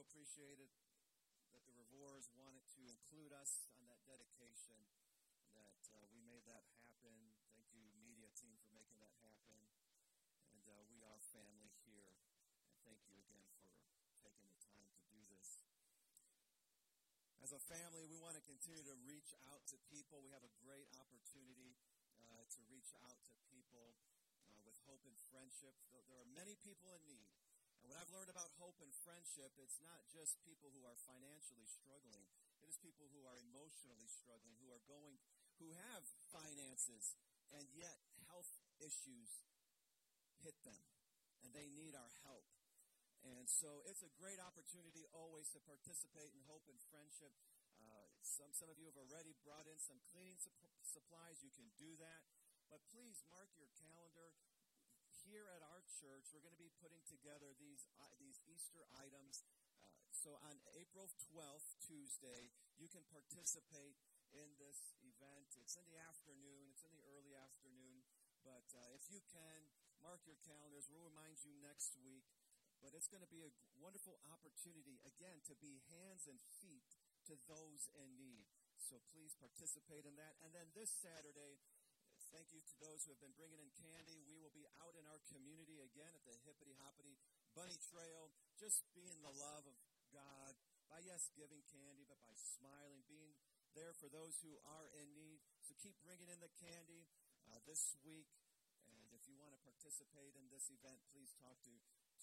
[0.00, 0.70] appreciated
[1.50, 4.78] that the Revors wanted to include us on that dedication,
[5.58, 7.14] that uh, we made that happen.
[7.50, 9.58] Thank you, media team, for making that happen.
[10.54, 12.14] And uh, we are family here.
[12.68, 13.82] And thank you again for
[14.22, 15.66] taking the time to do this.
[17.42, 20.20] As a family, we want to continue to reach out to people.
[20.20, 21.74] We have a great opportunity
[22.28, 23.96] uh, to reach out to people
[24.46, 25.74] uh, with hope and friendship.
[26.12, 27.47] There are many people in need.
[27.82, 31.66] And what I've learned about hope and friendship, it's not just people who are financially
[31.66, 32.26] struggling.
[32.62, 35.16] It is people who are emotionally struggling, who are going,
[35.62, 37.14] who have finances,
[37.54, 38.50] and yet health
[38.82, 39.46] issues
[40.42, 40.82] hit them,
[41.42, 42.46] and they need our help.
[43.26, 47.34] And so it's a great opportunity always to participate in hope and friendship.
[47.78, 50.54] Uh, some, some of you have already brought in some cleaning sup-
[50.86, 51.42] supplies.
[51.42, 52.22] You can do that.
[52.70, 54.36] But please mark your calendar
[55.28, 59.44] here at our church, we're going to be putting together these uh, these Easter items.
[60.00, 62.48] Uh, so on April 12th, Tuesday,
[62.80, 64.00] you can participate
[64.32, 65.52] in this event.
[65.60, 66.72] It's in the afternoon.
[66.72, 68.08] It's in the early afternoon.
[68.40, 69.68] But uh, if you can,
[70.00, 70.88] mark your calendars.
[70.88, 72.24] We'll remind you next week.
[72.80, 77.34] But it's going to be a wonderful opportunity, again, to be hands and feet to
[77.50, 78.48] those in need.
[78.80, 80.38] So please participate in that.
[80.40, 81.58] And then this Saturday,
[82.28, 84.20] Thank you to those who have been bringing in candy.
[84.28, 87.16] We will be out in our community again at the Hippity Hoppity
[87.56, 88.28] Bunny Trail,
[88.60, 89.76] just being the love of
[90.12, 90.52] God
[90.92, 93.32] by, yes, giving candy, but by smiling, being
[93.72, 95.40] there for those who are in need.
[95.64, 97.08] So keep bringing in the candy
[97.48, 98.28] uh, this week.
[98.84, 101.72] And if you want to participate in this event, please talk to,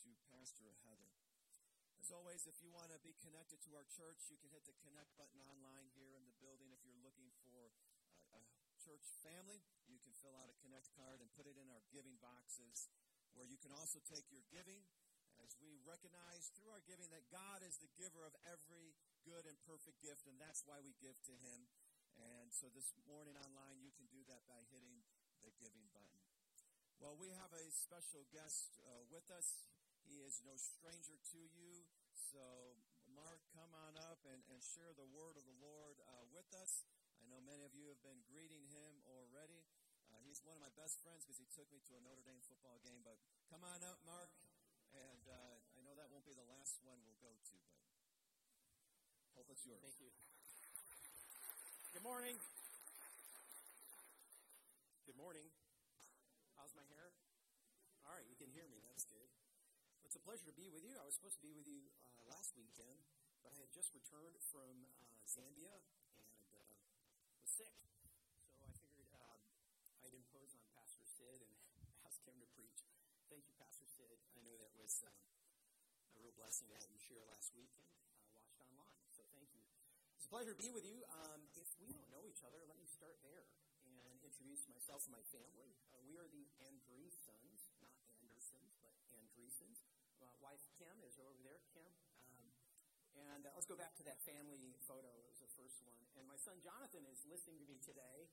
[0.05, 1.13] to Pastor Heather.
[1.97, 4.77] As always, if you want to be connected to our church, you can hit the
[4.85, 7.54] connect button online here in the building if you're looking for
[8.85, 9.65] church family.
[9.89, 12.85] You can fill out a Connect card and put it in our giving boxes,
[13.33, 14.85] where you can also take your giving
[15.41, 18.93] as we recognize through our giving that God is the giver of every
[19.25, 21.65] good and perfect gift, and that's why we give to Him.
[22.15, 25.03] And so this morning online, you can do that by hitting
[25.43, 26.21] the giving button.
[27.01, 29.67] Well, we have a special guest uh, with us.
[30.07, 31.83] He is no stranger to you.
[32.15, 32.77] So,
[33.11, 36.87] Mark, come on up and, and share the word of the Lord uh, with us.
[37.25, 39.65] I know many of you have been greeting him already.
[40.13, 42.37] Uh, he's one of my best friends because he took me to a Notre Dame
[42.45, 43.01] football game.
[43.01, 43.17] But
[43.49, 44.29] come on up, Mark.
[44.93, 47.81] And uh, I know that won't be the last one we'll go to, but
[49.33, 49.81] hope it's yours.
[49.81, 50.13] Thank you.
[51.97, 52.37] Good morning.
[55.09, 55.49] Good morning.
[56.61, 57.09] How's my hair?
[58.05, 58.85] All right, you can hear me.
[58.85, 59.33] That's good.
[60.05, 60.93] It's a pleasure to be with you.
[61.01, 63.01] I was supposed to be with you uh, last weekend,
[63.41, 65.81] but I had just returned from uh, Zambia
[67.55, 67.71] sick.
[68.59, 69.39] So I figured uh,
[70.03, 71.55] I'd impose on Pastor Sid and
[72.07, 72.83] ask him to preach.
[73.31, 74.19] Thank you, Pastor Sid.
[74.35, 75.15] I know that was um,
[76.11, 78.99] a real blessing to have you share last week and uh, watched online.
[79.07, 79.63] So thank you.
[80.19, 81.07] It's a pleasure to be with you.
[81.07, 83.47] Um, if we don't know each other, let me start there
[83.87, 85.71] and introduce myself and my family.
[85.95, 89.87] Uh, we are the Andreessens, not Andersons, but Andreessens.
[90.19, 91.63] My wife Kim is over there.
[91.71, 91.87] Kim,
[93.15, 95.07] and uh, let's go back to that family photo.
[95.23, 95.99] It first one.
[96.19, 98.27] And my son Jonathan is listening to me today.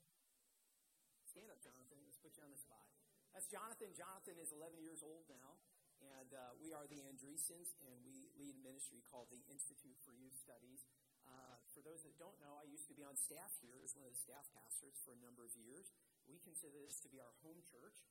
[1.27, 2.03] Stand up, Jonathan.
[2.05, 2.85] Let's put you on the spot.
[3.33, 3.95] That's Jonathan.
[3.97, 5.57] Jonathan is 11 years old now.
[6.03, 10.11] And uh, we are the Andreessens, and we lead a ministry called the Institute for
[10.19, 10.83] Youth Studies.
[11.23, 14.03] Uh, for those that don't know, I used to be on staff here as one
[14.03, 15.95] of the staff pastors for a number of years.
[16.27, 18.03] We consider this to be our home church,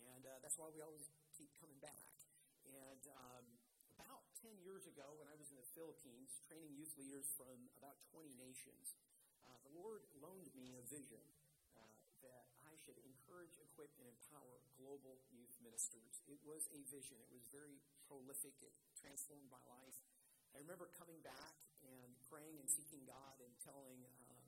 [0.00, 2.00] and uh, that's why we always keep coming back.
[2.64, 3.44] And um,
[4.44, 8.28] 10 years ago, when I was in the Philippines, training youth leaders from about 20
[8.36, 8.92] nations,
[9.48, 11.24] uh, the Lord loaned me a vision
[11.72, 11.80] uh,
[12.20, 16.20] that I should encourage, equip, and empower global youth ministers.
[16.28, 17.16] It was a vision.
[17.24, 18.52] It was very prolific.
[18.60, 19.96] It transformed my life.
[20.52, 24.44] I remember coming back and praying and seeking God and telling um,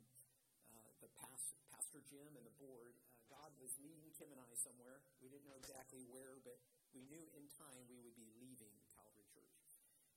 [0.77, 4.53] uh, the past, Pastor Jim and the board, uh, God was leading Kim and I
[4.61, 5.01] somewhere.
[5.25, 6.61] We didn't know exactly where, but
[6.93, 8.77] we knew in time we would be leaving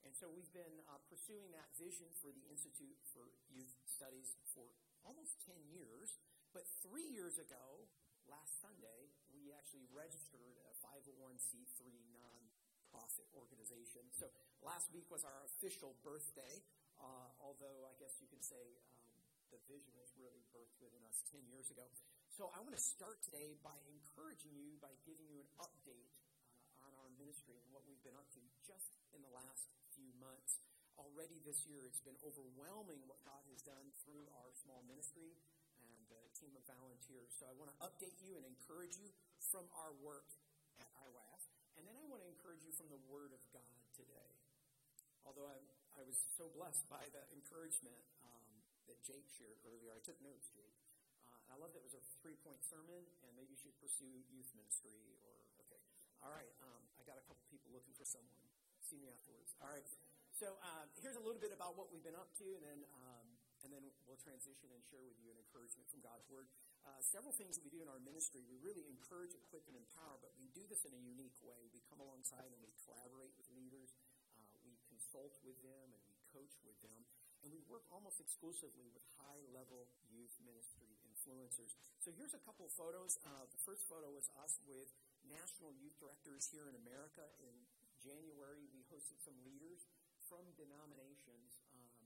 [0.09, 4.65] and so we've been uh, pursuing that vision for the Institute for Youth Studies for
[5.06, 6.17] almost 10 years.
[6.50, 7.85] But three years ago,
[8.25, 11.77] last Sunday, we actually registered a 501c3
[12.09, 14.01] nonprofit organization.
[14.17, 14.33] So
[14.65, 16.57] last week was our official birthday,
[16.97, 19.13] uh, although I guess you can say um,
[19.53, 21.85] the vision was really birthed within us 10 years ago.
[22.33, 26.09] So I want to start today by encouraging you, by giving you an update
[26.65, 29.69] uh, on our ministry and what we've been up to just in the last
[30.19, 30.60] months.
[31.00, 35.31] Already this year, it's been overwhelming what God has done through our small ministry
[35.80, 37.31] and the team of volunteers.
[37.39, 39.07] So I want to update you and encourage you
[39.39, 40.27] from our work
[40.75, 41.42] at IYF.
[41.80, 44.36] And then I want to encourage you from the Word of God today.
[45.24, 48.51] Although I'm, I was so blessed by the encouragement um,
[48.92, 49.95] that Jake shared earlier.
[49.95, 50.75] I took notes, Jake.
[51.24, 54.25] Uh, I love that it was a three point sermon, and maybe you should pursue
[54.27, 55.31] youth ministry or,
[55.63, 55.80] okay.
[56.19, 58.44] All right, um, I got a couple people looking for someone.
[58.83, 59.56] See me afterwards.
[59.63, 59.88] All right.
[60.39, 63.27] So um, here's a little bit about what we've been up to, and then um,
[63.68, 66.47] and then we'll transition and share with you an encouragement from God's Word.
[66.88, 68.47] Uh, several things that we do in our ministry.
[68.47, 71.68] We really encourage, equip, and empower, but we do this in a unique way.
[71.75, 73.91] We come alongside and we collaborate with leaders.
[74.31, 77.03] Uh, we consult with them and we coach with them.
[77.44, 81.75] And we work almost exclusively with high level youth ministry influencers.
[82.00, 83.19] So here's a couple photos.
[83.27, 84.88] Uh, the first photo was us with
[85.27, 87.27] national youth directors here in America.
[87.44, 87.56] In
[88.00, 89.83] January, we hosted some leaders
[90.29, 92.05] from denominations, um,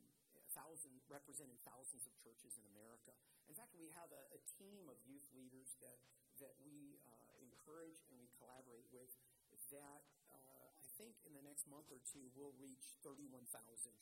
[0.55, 3.11] thousand, representing thousands of churches in America.
[3.51, 5.99] In fact, we have a, a team of youth leaders that,
[6.39, 9.11] that we uh, encourage and we collaborate with
[9.73, 13.49] that uh, I think in the next month or two will reach 31,000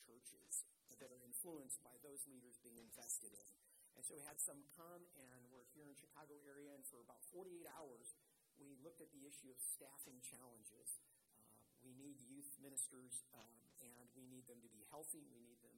[0.03, 0.67] churches
[0.99, 3.49] that are influenced by those leaders being invested in.
[3.95, 6.99] And so we had some come, and we're here in the Chicago area, and for
[6.99, 8.11] about 48 hours,
[8.59, 10.99] we looked at the issue of staffing challenges.
[11.39, 13.70] Uh, we need youth ministers um,
[14.15, 15.23] we need them to be healthy.
[15.31, 15.77] We need them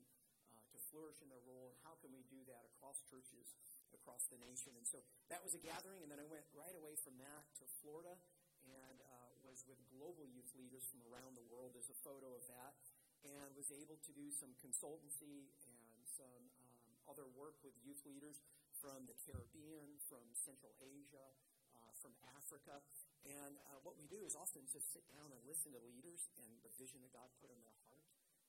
[0.50, 1.74] uh, to flourish in their role.
[1.74, 3.53] And how can we do that across churches
[3.94, 4.74] across the nation?
[4.75, 7.65] And so that was a gathering, and then I went right away from that to
[7.81, 8.18] Florida
[8.63, 11.75] and uh, was with global youth leaders from around the world.
[11.75, 12.74] There's a photo of that,
[13.24, 18.39] and was able to do some consultancy and some um, other work with youth leaders
[18.79, 21.27] from the Caribbean, from Central Asia,
[21.75, 22.83] uh, from Africa.
[23.24, 26.51] And uh, what we do is often just sit down and listen to leaders and
[26.68, 28.02] the vision that God put in their heart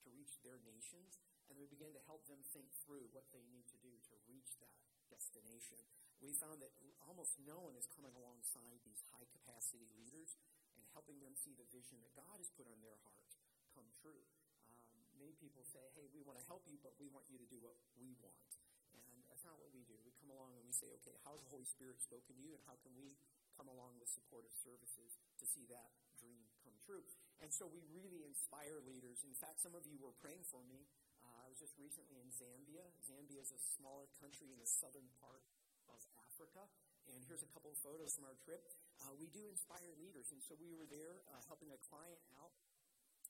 [0.04, 1.16] to reach their nations,
[1.48, 4.56] and we begin to help them think through what they need to do to reach
[4.60, 4.76] that
[5.08, 5.80] destination.
[6.20, 6.72] We found that
[7.04, 10.36] almost no one is coming alongside these high capacity leaders
[10.76, 13.36] and helping them see the vision that God has put on their heart
[13.76, 14.24] come true.
[14.72, 17.48] Um, many people say, hey, we want to help you, but we want you to
[17.48, 18.50] do what we want.
[18.94, 19.98] And that's not what we do.
[20.06, 22.62] We come along and we say, okay, how's the Holy Spirit spoken to you, and
[22.64, 23.18] how can we
[23.54, 27.04] come along with supportive services to see that dream come true?
[27.42, 29.22] And so we really inspire leaders.
[29.26, 30.86] In fact, some of you were praying for me.
[31.20, 32.84] Uh, I was just recently in Zambia.
[33.04, 35.44] Zambia is a smaller country in the southern part
[35.90, 36.64] of Africa.
[37.10, 38.64] And here's a couple of photos from our trip.
[39.04, 40.32] Uh, we do inspire leaders.
[40.32, 42.54] And so we were there uh, helping a client out.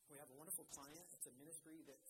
[0.07, 1.07] We have a wonderful client.
[1.17, 2.03] It's a ministry that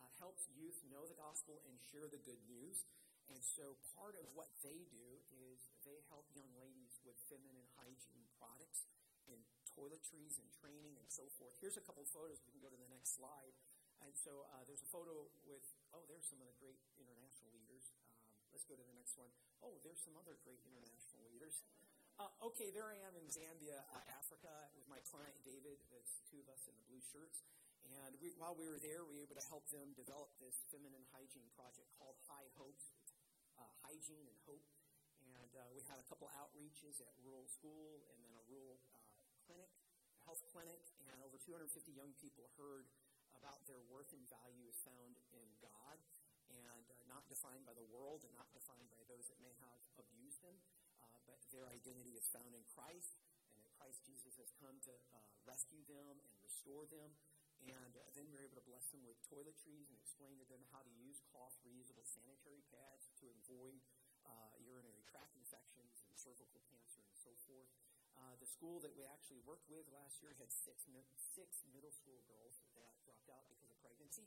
[0.00, 2.82] uh, helps youth know the gospel and share the good news.
[3.30, 8.26] And so part of what they do is they help young ladies with feminine hygiene
[8.38, 8.86] products
[9.76, 11.52] toiletries and training and so forth.
[11.60, 12.40] Here's a couple of photos.
[12.48, 13.52] We can go to the next slide.
[14.00, 17.92] And so uh, there's a photo with, oh, there's some of the great international leaders.
[17.96, 18.12] Um,
[18.52, 19.28] let's go to the next one.
[19.60, 21.64] Oh, there's some other great international leaders.
[22.16, 25.76] Uh, okay, there I am in Zambia, uh, Africa, with my client David.
[25.92, 27.44] There's two of us in the blue shirts.
[27.84, 31.04] And we, while we were there, we were able to help them develop this feminine
[31.12, 32.80] hygiene project called High Hope,
[33.60, 34.64] uh, Hygiene and Hope.
[35.22, 38.80] And uh, we had a couple outreaches at rural school and then a rural
[40.26, 42.90] health clinic, and over 250 young people heard
[43.38, 46.02] about their worth and value is found in God
[46.50, 49.80] and uh, not defined by the world and not defined by those that may have
[50.02, 50.58] abused them,
[50.98, 53.14] uh, but their identity is found in Christ
[53.54, 57.14] and that Christ Jesus has come to uh, rescue them and restore them.
[57.62, 60.60] And uh, then we are able to bless them with toiletries and explain to them
[60.74, 63.78] how to use cloth reusable sanitary pads to avoid
[64.26, 67.70] uh, urinary tract infections and cervical cancer and so forth.
[68.16, 72.24] Uh, the school that we actually worked with last year had six, six middle school
[72.24, 74.24] girls that dropped out because of pregnancy.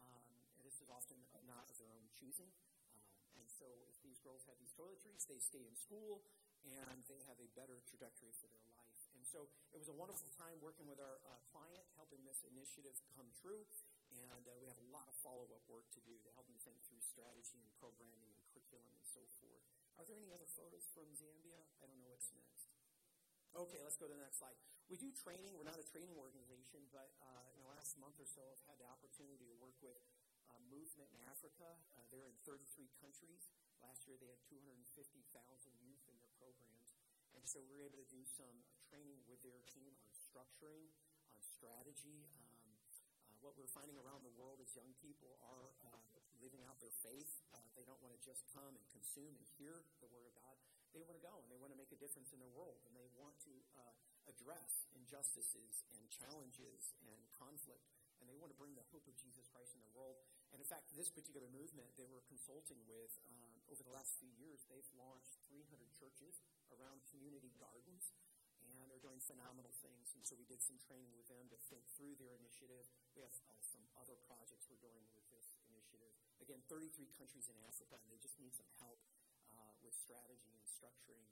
[0.00, 0.24] Um,
[0.56, 2.48] and this is often not of their own choosing.
[2.88, 3.04] Um,
[3.36, 6.24] and so if these girls have these toiletries, they stay in school
[6.64, 9.02] and they have a better trajectory for their life.
[9.14, 12.96] And so it was a wonderful time working with our uh, client, helping this initiative
[13.14, 13.68] come true.
[14.10, 16.58] And uh, we have a lot of follow up work to do to help them
[16.64, 19.62] think through strategy and programming and curriculum and so forth.
[19.98, 21.60] Are there any other photos from Zambia?
[21.82, 22.65] I don't know what's next.
[23.56, 24.52] Okay, let's go to the next slide.
[24.92, 25.56] We do training.
[25.56, 28.76] We're not a training organization, but uh, in the last month or so, I've had
[28.76, 29.96] the opportunity to work with
[30.52, 31.64] uh, Movement in Africa.
[31.96, 33.48] Uh, they're in 33 countries.
[33.80, 34.84] Last year, they had 250,000
[35.80, 37.00] youth in their programs.
[37.32, 38.60] And so we were able to do some
[38.92, 40.92] training with their team on structuring,
[41.32, 42.28] on strategy.
[42.36, 42.76] Um,
[43.24, 46.04] uh, what we're finding around the world is young people are uh,
[46.44, 47.40] living out their faith.
[47.56, 50.60] Uh, they don't want to just come and consume and hear the Word of God
[50.96, 51.44] they want to go
[51.96, 53.96] a difference in their world and they want to uh,
[54.28, 57.88] address injustices and challenges and conflict
[58.20, 60.16] and they want to bring the hope of Jesus Christ in the world.
[60.52, 64.32] And in fact, this particular movement they were consulting with um, over the last few
[64.40, 66.40] years, they've launched 300 churches
[66.72, 68.12] around community gardens
[68.66, 70.16] and are doing phenomenal things.
[70.16, 72.88] And so we did some training with them to think through their initiative.
[73.14, 76.12] We have uh, some other projects we're doing with this initiative.
[76.42, 78.98] Again, 33 countries in Africa, and they just need some help
[79.54, 81.30] uh, with strategy and structuring.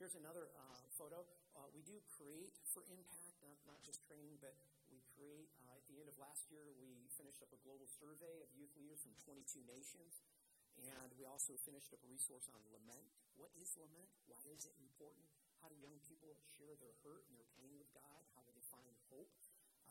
[0.00, 1.28] Here's another uh, photo.
[1.52, 4.56] Uh, we do create for impact, not, not just training, but
[4.88, 5.52] we create.
[5.60, 8.72] Uh, at the end of last year, we finished up a global survey of youth
[8.80, 10.24] leaders from 22 nations.
[10.80, 13.12] And we also finished up a resource on lament.
[13.36, 14.08] What is lament?
[14.24, 15.28] Why is it important?
[15.60, 18.24] How do young people share their hurt and their pain with God?
[18.32, 19.28] How do they find hope?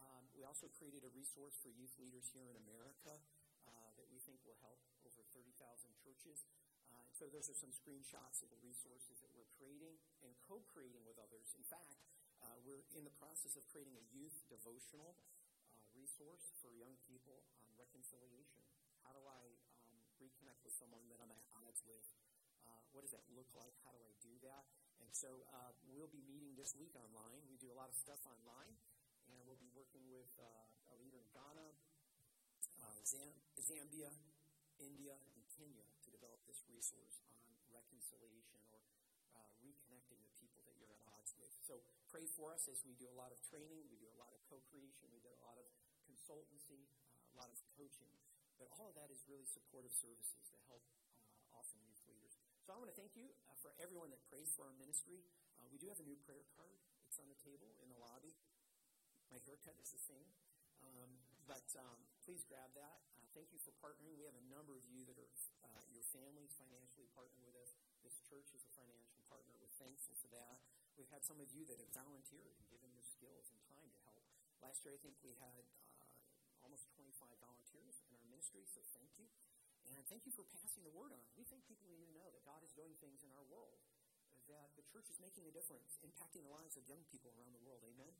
[0.02, 3.14] Um, we also created a resource for youth leaders here in America
[3.70, 5.54] uh, that we think will help over 30,000
[6.02, 6.50] churches.
[7.20, 11.52] So those are some screenshots of the resources that we're creating and co-creating with others.
[11.52, 12.00] In fact,
[12.40, 15.20] uh, we're in the process of creating a youth devotional
[15.76, 18.64] uh, resource for young people on reconciliation.
[19.04, 19.52] How do I
[20.16, 22.08] reconnect with someone that I'm at odds with.
[22.64, 23.76] Uh, what does that look like?
[23.84, 24.64] How do I do that?
[25.04, 27.44] And so uh, we'll be meeting this week online.
[27.52, 28.80] We do a lot of stuff online,
[29.28, 30.48] and we'll be working with uh,
[30.92, 31.68] a leader in Ghana,
[32.80, 34.12] uh, Zam- Zambia,
[34.80, 35.89] India, and Kenya
[36.80, 37.36] resource on
[37.76, 38.80] reconciliation or
[39.36, 41.52] uh, reconnecting the people that you're at odds with.
[41.60, 44.32] So pray for us as we do a lot of training, we do a lot
[44.32, 45.68] of co-creation, we do a lot of
[46.08, 46.88] consultancy,
[47.20, 48.16] uh, a lot of coaching
[48.60, 50.84] but all of that is really supportive services to help
[51.32, 52.36] uh, awesome youth leaders.
[52.68, 55.24] So I want to thank you uh, for everyone that prays for our ministry.
[55.56, 56.76] Uh, we do have a new prayer card.
[57.08, 58.36] It's on the table in the lobby.
[59.32, 60.28] My haircut is the same.
[60.84, 63.09] Um, but um, please grab that.
[63.38, 64.18] Thank you for partnering.
[64.18, 65.30] We have a number of you that are,
[65.62, 67.78] uh, your families financially partner with us.
[68.02, 69.54] This church is a financial partner.
[69.62, 70.58] We're thankful for that.
[70.98, 74.00] We've had some of you that have volunteered and given your skills and time to
[74.02, 74.26] help.
[74.66, 75.64] Last year, I think we had
[76.02, 79.30] uh, almost 25 volunteers in our ministry, so thank you.
[79.88, 81.24] And thank you for passing the word on.
[81.38, 83.80] We think people need to know that God is doing things in our world,
[84.50, 87.62] that the church is making a difference, impacting the lives of young people around the
[87.62, 87.86] world.
[87.86, 88.14] Amen?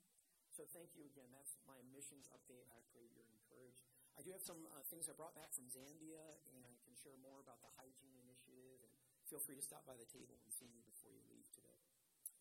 [0.54, 1.30] So thank you again.
[1.34, 2.66] That's my missions update.
[2.70, 3.86] I pray you're encouraged.
[4.18, 6.22] I do have some uh, things I brought back from Zambia,
[6.54, 8.82] and I can share more about the hygiene initiative.
[8.82, 8.92] And
[9.28, 11.78] feel free to stop by the table and see me before you leave today.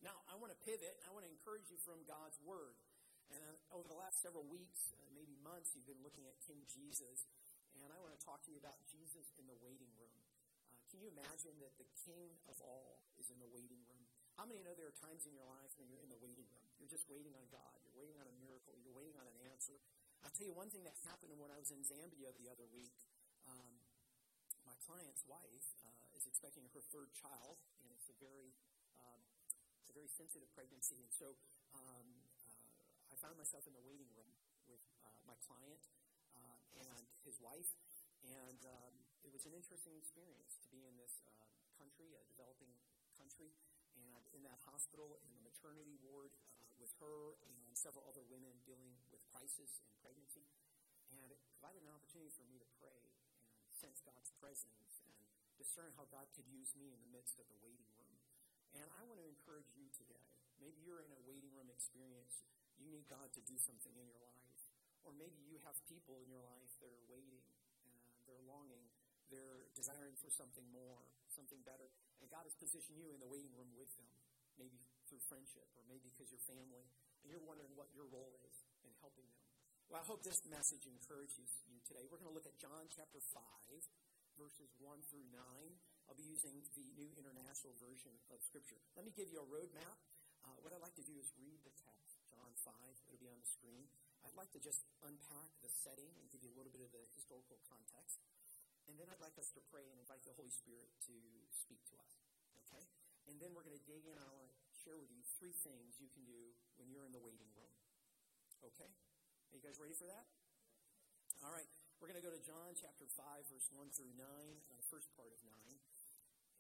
[0.02, 1.00] Now, I want to pivot.
[1.06, 2.80] I want to encourage you from God's Word.
[3.30, 6.66] And uh, over the last several weeks, uh, maybe months, you've been looking at King
[6.66, 7.30] Jesus
[7.78, 10.20] and I want to talk to you about Jesus in the waiting room.
[10.74, 14.04] Uh, can you imagine that the King of all is in the waiting room?
[14.36, 16.68] How many know there are times in your life when you're in the waiting room?
[16.80, 17.76] You're just waiting on God.
[17.84, 18.76] You're waiting on a miracle.
[18.84, 19.80] You're waiting on an answer.
[20.24, 22.96] I'll tell you one thing that happened when I was in Zambia the other week.
[23.48, 23.80] Um,
[24.68, 28.52] my client's wife uh, is expecting her third child, and it's a very,
[29.00, 29.22] um,
[29.80, 31.00] it's a very sensitive pregnancy.
[31.00, 31.40] And so
[31.72, 34.32] um, uh, I found myself in the waiting room
[34.68, 35.82] with uh, my client
[36.80, 37.76] and his wife.
[38.24, 41.32] And um, it was an interesting experience to be in this uh,
[41.80, 42.72] country, a developing
[43.16, 43.56] country,
[43.96, 48.52] and in that hospital, in the maternity ward uh, with her and several other women
[48.68, 48.96] dealing
[49.30, 50.46] crisis and pregnancy.
[51.14, 53.18] And it provided an opportunity for me to pray and
[53.74, 55.16] sense God's presence and
[55.56, 58.16] discern how God could use me in the midst of the waiting room.
[58.76, 60.22] And I want to encourage you today.
[60.62, 62.44] Maybe you're in a waiting room experience.
[62.78, 64.60] You need God to do something in your life.
[65.08, 67.42] Or maybe you have people in your life that are waiting
[67.88, 67.96] and
[68.28, 68.84] they're longing,
[69.32, 71.90] they're desiring for something more, something better.
[72.20, 74.12] And God has positioned you in the waiting room with them,
[74.60, 76.86] maybe through friendship or maybe because you're family,
[77.24, 79.44] and you're wondering what your role is in helping them.
[79.90, 82.06] Well, I hope this message encourages you today.
[82.06, 83.42] We're going to look at John chapter 5,
[84.38, 85.42] verses 1 through 9.
[86.06, 88.78] I'll be using the New International Version of Scripture.
[88.94, 89.98] Let me give you a roadmap.
[90.46, 92.74] Uh, what I'd like to do is read the text, John 5.
[93.10, 93.90] It'll be on the screen.
[94.24, 97.04] I'd like to just unpack the setting and give you a little bit of the
[97.18, 98.22] historical context.
[98.88, 101.16] And then I'd like us to pray and invite the Holy Spirit to
[101.54, 102.14] speak to us.
[102.66, 102.86] Okay?
[103.30, 104.18] And then we're going to dig in.
[104.18, 107.22] I want to share with you three things you can do when you're in the
[107.22, 107.74] waiting room.
[108.64, 108.92] Okay?
[108.92, 110.26] Are you guys ready for that?
[111.44, 111.68] All right.
[112.00, 115.12] We're going to go to John chapter 5, verse 1 through 9, uh, the first
[115.20, 115.52] part of 9.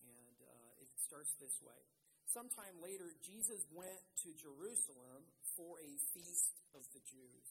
[0.03, 1.79] And uh, it starts this way.
[2.27, 5.24] Sometime later, Jesus went to Jerusalem
[5.56, 7.48] for a feast of the Jews.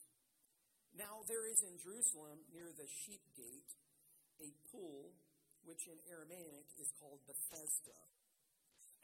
[0.94, 3.72] Now there is in Jerusalem, near the sheep gate,
[4.44, 5.16] a pool
[5.64, 7.96] which in Aramaic is called Bethesda,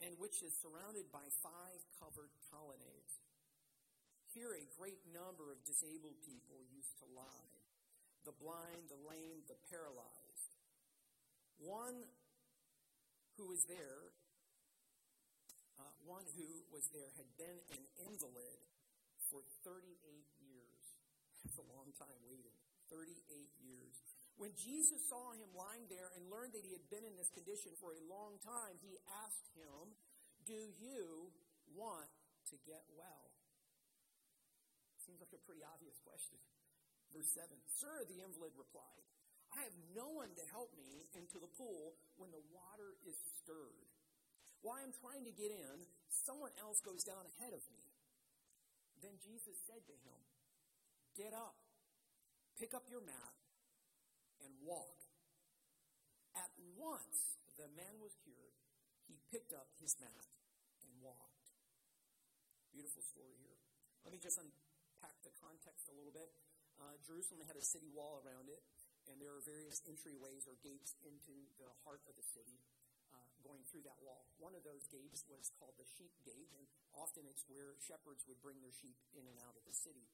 [0.05, 3.24] and which is surrounded by five covered colonnades.
[4.35, 7.55] Here a great number of disabled people used to lie
[8.27, 10.51] the blind, the lame, the paralyzed.
[11.63, 12.03] One
[13.39, 14.11] who was there,
[15.79, 18.59] uh, one who was there had been an invalid
[19.31, 20.03] for 38
[20.43, 20.83] years.
[21.47, 22.59] That's a long time waiting.
[22.91, 23.15] 38
[23.63, 23.95] years.
[24.35, 27.71] When Jesus saw him lying there and learned that he had been in this condition
[27.79, 29.95] for a long time, he asked him,
[30.43, 31.31] Do you
[31.71, 32.11] want
[32.51, 33.34] to get well?
[35.05, 36.41] Seems like a pretty obvious question.
[37.13, 39.05] Verse 7 Sir, the invalid replied,
[39.53, 43.87] I have no one to help me into the pool when the water is stirred.
[44.65, 45.77] While I'm trying to get in,
[46.09, 47.85] someone else goes down ahead of me.
[49.05, 50.21] Then Jesus said to him,
[51.15, 51.55] Get up,
[52.57, 53.37] pick up your mat,
[54.41, 55.05] and walk.
[56.35, 58.57] At once the man was cured.
[59.07, 60.27] He picked up his mat
[60.83, 61.53] and walked.
[62.73, 63.61] Beautiful story here.
[64.03, 64.41] Let me just
[65.05, 66.33] unpack the context a little bit.
[66.81, 68.65] Uh, Jerusalem had a city wall around it,
[69.05, 72.57] and there are various entryways or gates into the heart of the city
[73.13, 74.25] uh, going through that wall.
[74.41, 76.65] One of those gates was called the sheep gate, and
[76.97, 80.09] often it's where shepherds would bring their sheep in and out of the city.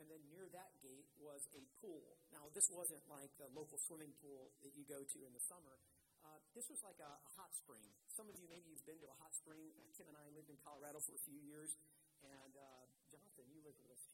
[0.00, 2.16] And then near that gate was a pool.
[2.32, 5.76] Now, this wasn't like the local swimming pool that you go to in the summer.
[6.24, 7.84] Uh, this was like a, a hot spring.
[8.08, 9.60] Some of you, maybe you've been to a hot spring.
[9.92, 11.76] Kim and I lived in Colorado for a few years.
[12.24, 14.09] And uh, Jonathan, you lived with us.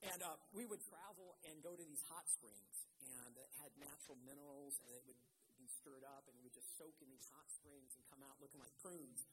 [0.00, 4.16] And uh, we would travel and go to these hot springs, and it had natural
[4.24, 5.20] minerals, and it would
[5.60, 8.40] be stirred up, and we would just soak in these hot springs and come out
[8.40, 9.28] looking like prunes.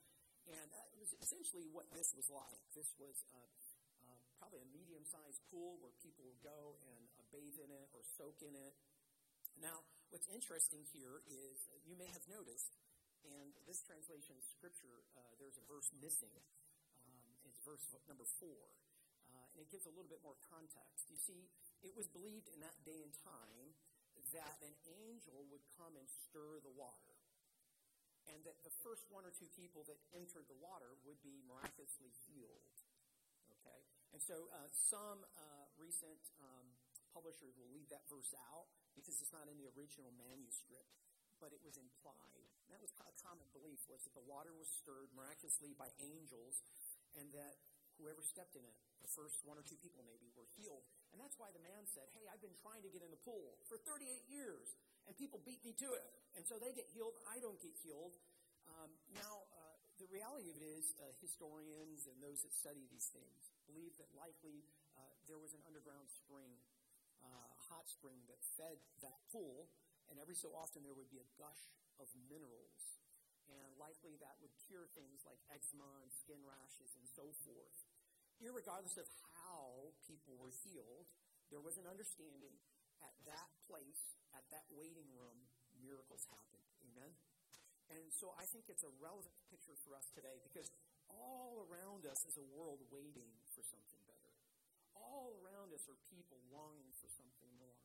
[0.52, 2.60] And uh, it was essentially what this was like.
[2.76, 3.48] This was uh,
[4.12, 7.88] uh, probably a medium sized pool where people would go and uh, bathe in it
[7.96, 8.76] or soak in it.
[9.60, 12.76] Now, what's interesting here is uh, you may have noticed,
[13.24, 16.36] and this translation of Scripture, uh, there's a verse missing.
[17.08, 18.68] Um, it's verse number four.
[19.58, 21.10] It gives a little bit more context.
[21.10, 21.50] You see,
[21.82, 23.74] it was believed in that day and time
[24.34, 27.16] that an angel would come and stir the water.
[28.28, 32.12] And that the first one or two people that entered the water would be miraculously
[32.28, 32.76] healed.
[33.56, 33.80] Okay?
[34.12, 36.68] And so uh, some uh, recent um,
[37.16, 38.68] publishers will leave that verse out
[39.00, 40.92] because it's not in the original manuscript,
[41.40, 42.52] but it was implied.
[42.68, 46.60] That was a common belief was that the water was stirred miraculously by angels
[47.16, 47.56] and that
[47.98, 50.86] whoever stepped in it, the first one or two people maybe, were healed.
[51.14, 53.58] And that's why the man said, Hey, I've been trying to get in the pool
[53.66, 54.74] for 38 years,
[55.06, 56.08] and people beat me to it.
[56.38, 58.14] And so they get healed, I don't get healed.
[58.68, 63.10] Um, now, uh, the reality of it is, uh, historians and those that study these
[63.10, 64.62] things believe that likely
[64.94, 66.54] uh, there was an underground spring,
[67.24, 69.72] uh, hot spring that fed that pool,
[70.12, 71.64] and every so often there would be a gush
[71.98, 73.00] of minerals.
[73.48, 77.87] And likely that would cure things like eczema and skin rashes and so forth.
[78.38, 81.10] Irregardless of how people were healed,
[81.50, 82.54] there was an understanding
[83.02, 85.38] at that place, at that waiting room,
[85.82, 86.66] miracles happened.
[86.86, 87.14] Amen?
[87.90, 90.70] And so I think it's a relevant picture for us today because
[91.08, 94.34] all around us is a world waiting for something better.
[94.94, 97.80] All around us are people longing for something more.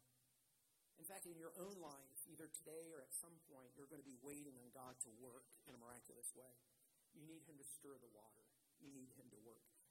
[0.99, 4.07] In fact, in your own life, either today or at some point, you're going to
[4.07, 6.55] be waiting on God to work in a miraculous way.
[7.15, 8.47] You need Him to stir the water,
[8.83, 9.42] you need Him to.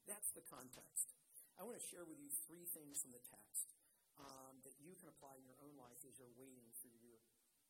[0.09, 1.13] That's the context.
[1.59, 3.75] I want to share with you three things from the text
[4.17, 7.21] um, that you can apply in your own life as you're waiting for your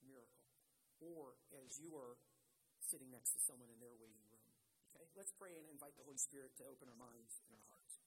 [0.04, 0.48] miracle
[1.02, 2.15] or as you are
[2.80, 4.48] sitting next to someone in their waiting room.
[4.91, 5.08] Okay?
[5.15, 8.00] Let's pray and invite the Holy Spirit to open our minds and our hearts.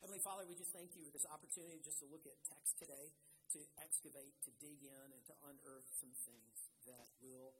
[0.00, 3.12] Heavenly Father, we just thank you for this opportunity just to look at text today,
[3.52, 7.52] to excavate, to dig in, and to unearth some things that will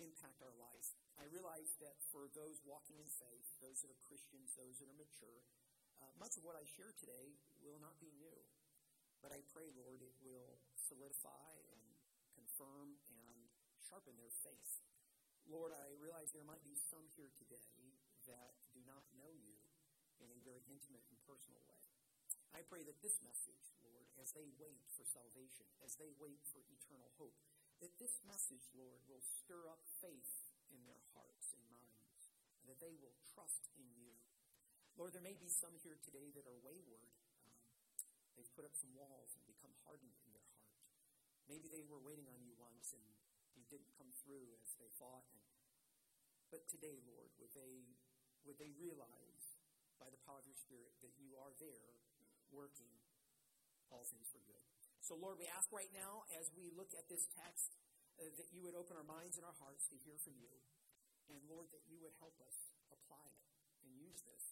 [0.00, 0.92] impact our life.
[1.16, 4.98] I realize that for those walking in faith, those that are Christians, those that are
[5.00, 5.40] mature,
[6.00, 8.40] uh, much of what I share today will not be new.
[9.24, 11.82] But I pray, Lord, it will solidify and
[12.36, 13.48] confirm and
[13.80, 14.84] sharpen their faith.
[15.48, 17.96] Lord, I realize there might be some here today
[18.28, 19.56] that do not know you
[20.20, 21.80] in a very intimate and personal way.
[22.52, 26.64] I pray that this message, Lord, as they wait for salvation, as they wait for
[26.72, 27.36] eternal hope,
[27.80, 32.80] that this message, Lord, will stir up faith in their hearts and minds, and that
[32.80, 34.16] they will trust in you.
[34.96, 37.12] Lord, there may be some here today that are wayward.
[37.44, 37.52] Um,
[38.32, 40.72] they've put up some walls and become hardened in their heart.
[41.46, 43.04] Maybe they were waiting on you once and
[43.54, 45.28] you didn't come through as they thought.
[45.30, 45.44] And,
[46.48, 47.92] but today, Lord, would they,
[48.48, 49.60] would they realize
[50.00, 52.00] by the power of your Spirit that you are there
[52.48, 52.90] working
[53.92, 54.75] all things for good?
[55.06, 57.78] So, Lord, we ask right now as we look at this text
[58.18, 60.50] uh, that you would open our minds and our hearts to hear from you.
[61.30, 63.46] And, Lord, that you would help us apply it
[63.86, 64.44] and use this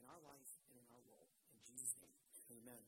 [0.00, 1.28] in our life and in our world.
[1.52, 2.16] In Jesus' name,
[2.48, 2.80] amen.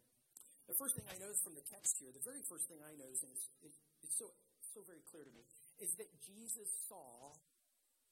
[0.65, 3.21] The first thing I notice from the text here, the very first thing I notice,
[3.21, 4.33] and it's, it, it's so
[4.73, 5.47] so very clear to me,
[5.79, 7.31] is that Jesus saw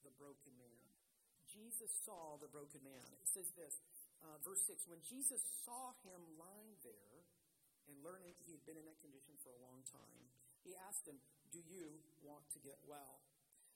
[0.07, 0.87] the broken man.
[1.51, 3.03] Jesus saw the broken man.
[3.19, 3.83] It says this,
[4.23, 7.12] uh, verse 6 When Jesus saw him lying there
[7.93, 10.25] and that he had been in that condition for a long time,
[10.65, 11.21] he asked him,
[11.53, 13.21] Do you want to get well?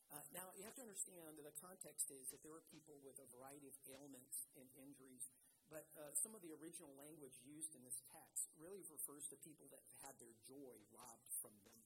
[0.09, 3.19] Uh, now, you have to understand that the context is that there were people with
[3.19, 5.27] a variety of ailments and injuries
[5.67, 9.67] But uh, some of the original language used in this text really refers to people
[9.75, 11.81] that had their joy robbed from them.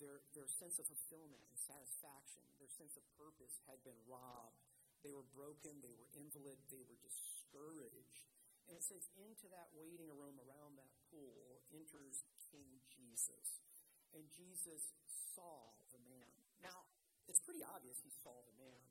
[0.00, 4.64] Their, their sense of fulfillment and satisfaction, their sense of purpose had been robbed.
[5.04, 8.24] They were broken, they were invalid, they were discouraged.
[8.64, 13.62] And it says, into that waiting room around that pool enters King Jesus.
[14.10, 14.90] And Jesus
[15.34, 16.34] saw the man.
[16.58, 16.86] Now,
[17.30, 18.82] it's pretty obvious he saw the man,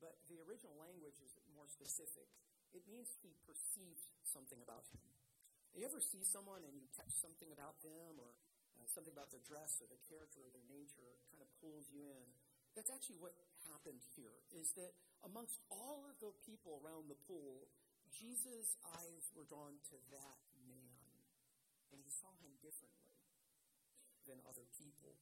[0.00, 2.28] but the original language is more specific.
[2.72, 5.04] It means he perceived something about him.
[5.76, 8.32] You ever see someone and you catch something about them or
[8.76, 12.08] uh, something about their dress or their character or their nature kind of pulls you
[12.08, 12.28] in?
[12.72, 13.32] That's actually what
[13.68, 14.92] happened here, is that
[15.24, 17.68] amongst all of the people around the pool,
[18.12, 20.95] Jesus' eyes were drawn to that man,
[21.96, 23.16] and he saw him differently
[24.28, 25.16] than other people.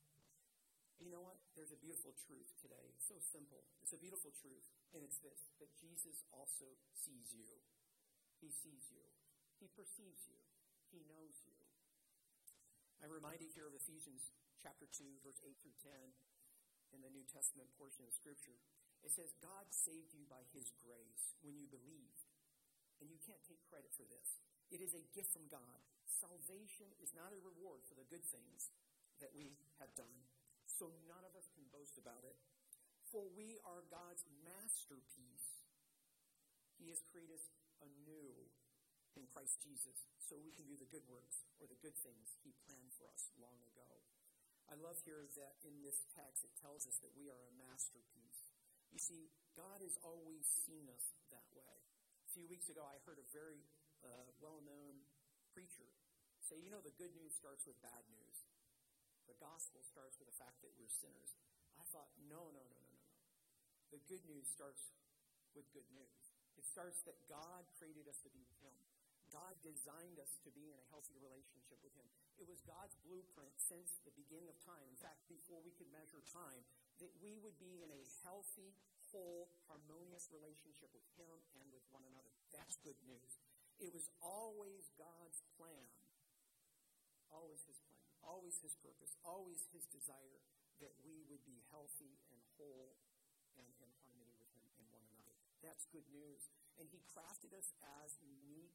[0.98, 1.38] You know what?
[1.54, 2.90] There's a beautiful truth today.
[2.98, 3.62] It's so simple.
[3.78, 4.66] It's a beautiful truth.
[4.90, 6.66] And it's this that Jesus also
[6.98, 7.46] sees you.
[8.42, 9.06] He sees you.
[9.62, 10.42] He perceives you.
[10.90, 11.54] He knows you.
[12.98, 15.94] I'm reminded here of Ephesians chapter 2, verse 8 through 10
[16.94, 18.58] in the New Testament portion of Scripture.
[19.04, 22.24] It says, God saved you by his grace when you believed.
[23.02, 24.40] And you can't take credit for this.
[24.72, 25.82] It is a gift from God.
[26.20, 28.70] Salvation is not a reward for the good things
[29.18, 30.22] that we have done
[30.66, 32.34] so none of us can boast about it.
[33.10, 35.66] For we are God's masterpiece.
[36.78, 37.46] He has created us
[37.78, 38.50] anew
[39.14, 42.50] in Christ Jesus so we can do the good works or the good things He
[42.66, 43.86] planned for us long ago.
[44.66, 48.50] I love here that in this text it tells us that we are a masterpiece.
[48.90, 51.74] You see, God has always seen us that way.
[52.26, 53.62] A few weeks ago, I heard a very
[54.02, 54.98] uh, well known
[55.54, 55.86] preacher
[56.44, 58.44] say, You know, the good news starts with bad news
[59.26, 61.36] the gospel starts with the fact that we're sinners.
[61.80, 63.20] I thought, no, no, no, no, no, no.
[63.90, 64.92] The good news starts
[65.56, 66.22] with good news.
[66.60, 68.74] It starts that God created us to be with Him.
[69.32, 72.06] God designed us to be in a healthy relationship with Him.
[72.38, 74.86] It was God's blueprint since the beginning of time.
[74.86, 76.62] In fact, before we could measure time,
[77.02, 78.76] that we would be in a healthy,
[79.10, 82.30] whole, harmonious relationship with Him and with one another.
[82.54, 83.40] That's good news.
[83.82, 85.88] It was always God's plan.
[87.34, 87.94] Always His plan
[88.24, 90.40] always His purpose, always His desire
[90.80, 92.96] that we would be healthy and whole
[93.54, 95.36] and in harmony with Him and one another.
[95.60, 96.50] That's good news.
[96.80, 97.70] And He crafted us
[98.02, 98.74] as unique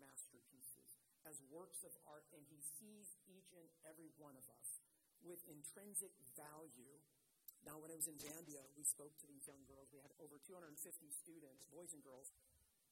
[0.00, 0.98] masterpieces,
[1.28, 4.80] as works of art, and He sees each and every one of us
[5.22, 6.96] with intrinsic value.
[7.60, 9.92] Now, when I was in Zambia, we spoke to these young girls.
[9.92, 10.72] We had over 250
[11.12, 12.32] students, boys and girls,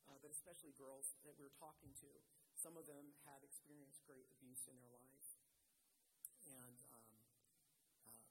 [0.04, 2.10] uh, but especially girls, that we were talking to.
[2.58, 5.38] Some of them had experienced great abuse in their lives
[6.48, 7.14] and um,
[8.02, 8.24] uh,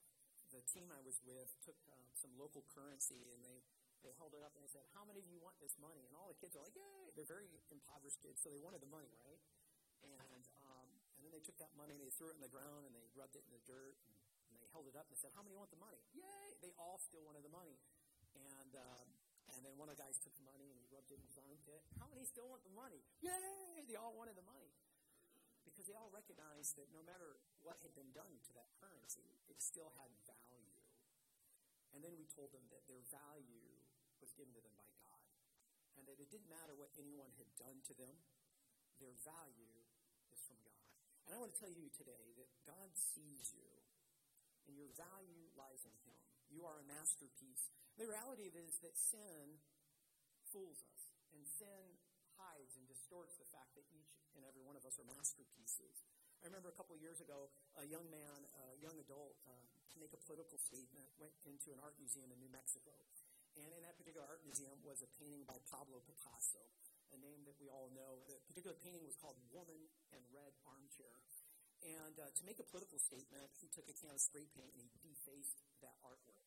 [0.50, 3.62] the team I was with took uh, some local currency and they,
[4.02, 6.02] they held it up and they said, How many of you want this money?
[6.06, 7.14] And all the kids are like, Yay!
[7.14, 9.40] They're very impoverished kids, so they wanted the money, right?
[10.02, 10.88] And, um,
[11.18, 13.06] and then they took that money and they threw it in the ground and they
[13.18, 14.14] rubbed it in the dirt and,
[14.50, 15.98] and they held it up and they said, How many want the money?
[16.14, 16.58] Yay!
[16.62, 17.78] They all still wanted the money.
[18.34, 19.17] And, um,
[19.58, 21.34] and then one of the guys took the money and he rubbed it in his
[21.34, 21.82] armpit.
[21.98, 23.02] How many still want the money?
[23.18, 23.82] Yay!
[23.90, 24.70] They all wanted the money
[25.66, 29.58] because they all recognized that no matter what had been done to that currency, it
[29.58, 30.78] still had value.
[31.90, 33.82] And then we told them that their value
[34.22, 35.26] was given to them by God.
[35.98, 38.14] And that it didn't matter what anyone had done to them,
[39.02, 39.82] their value
[40.30, 40.86] is from God.
[41.26, 43.70] And I want to tell you today that God sees you,
[44.70, 46.18] and your value lies in Him.
[46.48, 47.68] You are a masterpiece.
[48.00, 49.60] The reality is that sin
[50.48, 51.02] fools us,
[51.36, 51.98] and sin
[52.38, 56.06] hides and distorts the fact that each and every one of us are masterpieces.
[56.40, 59.96] I remember a couple of years ago, a young man, a young adult, uh, to
[59.98, 62.94] make a political statement, went into an art museum in New Mexico.
[63.58, 66.62] And in that particular art museum was a painting by Pablo Picasso,
[67.10, 68.22] a name that we all know.
[68.30, 71.18] The particular painting was called Woman and Red Armchair.
[71.82, 74.86] And uh, to make a political statement, he took a can of spray paint and
[74.86, 76.37] he defaced that artwork.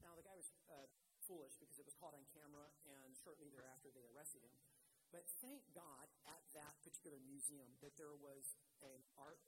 [0.00, 0.88] Now, the guy was uh,
[1.24, 4.56] foolish because it was caught on camera, and shortly thereafter they arrested him.
[5.10, 9.42] But thank God at that particular museum that there was an art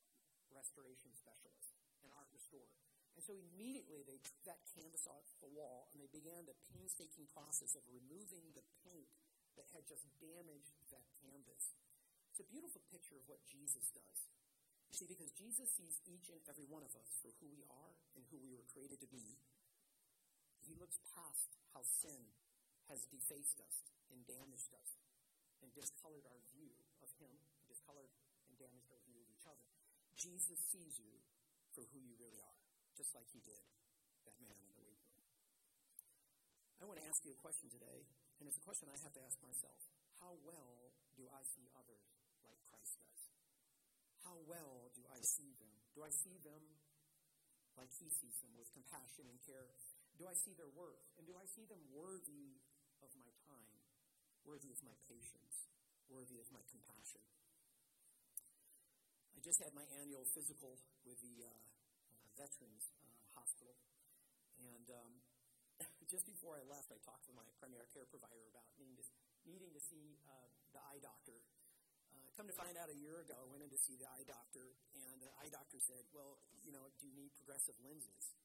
[0.50, 2.74] restoration specialist, an art restorer.
[3.14, 7.28] And so immediately they took that canvas off the wall and they began the painstaking
[7.30, 9.12] process of removing the paint
[9.54, 11.76] that had just damaged that canvas.
[12.32, 14.18] It's a beautiful picture of what Jesus does.
[14.96, 18.24] See, because Jesus sees each and every one of us for who we are and
[18.28, 19.36] who we were created to be,
[20.62, 22.22] he looks past how sin
[22.86, 23.76] has defaced us
[24.12, 24.90] and damaged us
[25.62, 26.70] and discolored our view
[27.02, 27.32] of Him,
[27.70, 28.10] discolored
[28.50, 29.66] and damaged our view of each other.
[30.18, 31.22] Jesus sees you
[31.72, 32.60] for who you really are,
[32.98, 33.62] just like He did
[34.26, 35.26] that man in the waiting room.
[36.78, 38.06] I want to ask you a question today,
[38.42, 39.78] and it's a question I have to ask myself.
[40.18, 42.06] How well do I see others
[42.46, 43.22] like Christ does?
[44.22, 45.74] How well do I see them?
[45.94, 46.62] Do I see them
[47.78, 49.70] like he sees them with compassion and care?
[50.20, 51.02] Do I see their worth?
[51.16, 52.60] And do I see them worthy
[53.00, 53.80] of my time,
[54.44, 55.68] worthy of my patience,
[56.12, 57.24] worthy of my compassion?
[59.32, 63.74] I just had my annual physical with the uh, uh, Veterans uh, Hospital.
[64.60, 65.12] And um,
[66.12, 69.04] just before I left, I talked with my primary care provider about needing to,
[69.48, 70.46] needing to see uh,
[70.76, 71.42] the eye doctor.
[72.12, 74.22] Uh, come to find out a year ago, I went in to see the eye
[74.28, 78.36] doctor, and the eye doctor said, Well, you know, do you need progressive lenses?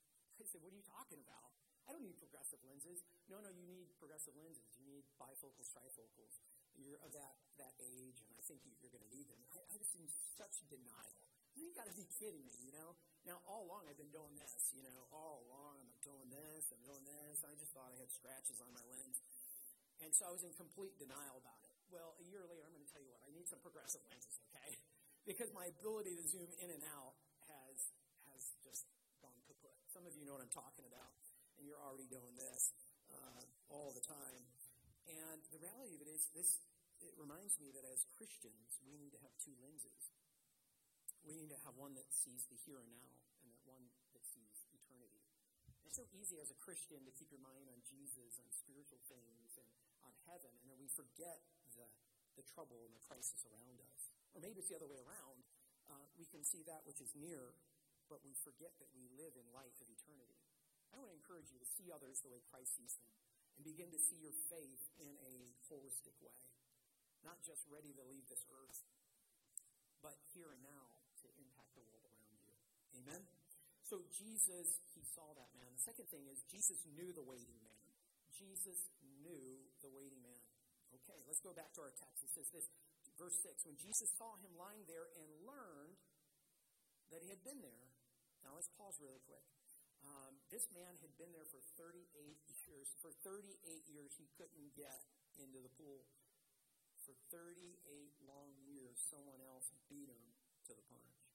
[0.42, 1.54] I said, What are you talking about?
[1.88, 3.00] I don't need progressive lenses.
[3.32, 4.68] No, no, you need progressive lenses.
[4.76, 6.44] You need bifocals, trifocals.
[6.76, 9.40] You're of that, that age, and I think you're going to need them.
[9.56, 11.24] I, I was in such denial.
[11.58, 12.94] You got to be kidding me, you know?
[13.26, 16.84] Now, all along I've been doing this, you know, all along I'm doing this, I'm
[16.86, 17.42] doing this.
[17.42, 19.18] I just thought I had scratches on my lens.
[20.04, 21.74] And so I was in complete denial about it.
[21.90, 24.38] Well, a year later, I'm going to tell you what, I need some progressive lenses,
[24.52, 24.76] okay?
[25.28, 27.20] Because my ability to zoom in and out
[30.08, 31.12] of you know what I'm talking about
[31.60, 32.72] and you're already doing this
[33.12, 34.44] uh, all the time.
[35.10, 36.64] And the reality of it is, this
[37.02, 40.10] it reminds me that as Christians, we need to have two lenses.
[41.22, 43.84] We need to have one that sees the here and now, and that one
[44.16, 45.22] that sees eternity.
[45.86, 49.60] It's so easy as a Christian to keep your mind on Jesus, on spiritual things,
[49.60, 49.70] and
[50.08, 51.44] on heaven, and then we forget
[51.76, 51.86] the,
[52.40, 54.10] the trouble and the crisis around us.
[54.34, 55.44] Or maybe it's the other way around.
[55.88, 57.56] Uh, we can see that which is near,
[58.08, 60.40] but we forget that we live in light of eternity.
[60.92, 63.12] I want to encourage you to see others the way Christ sees them
[63.60, 65.36] and begin to see your faith in a
[65.68, 66.40] holistic way.
[67.28, 68.80] Not just ready to leave this earth,
[70.00, 70.88] but here and now
[71.24, 72.54] to impact the world around you.
[73.04, 73.22] Amen?
[73.84, 75.68] So Jesus, he saw that man.
[75.76, 77.84] The second thing is Jesus knew the waiting man.
[78.32, 78.80] Jesus
[79.20, 80.44] knew the waiting man.
[81.04, 82.24] Okay, let's go back to our text.
[82.24, 82.68] It says this,
[83.20, 83.66] verse 6.
[83.68, 86.00] When Jesus saw him lying there and learned
[87.12, 87.87] that he had been there.
[88.48, 89.44] Now let's pause really quick.
[90.08, 92.08] Um, this man had been there for 38
[92.64, 92.96] years.
[93.04, 93.60] For 38
[93.92, 95.04] years, he couldn't get
[95.36, 96.08] into the pool.
[97.04, 97.76] For 38
[98.24, 100.32] long years, someone else beat him
[100.64, 101.28] to the punch.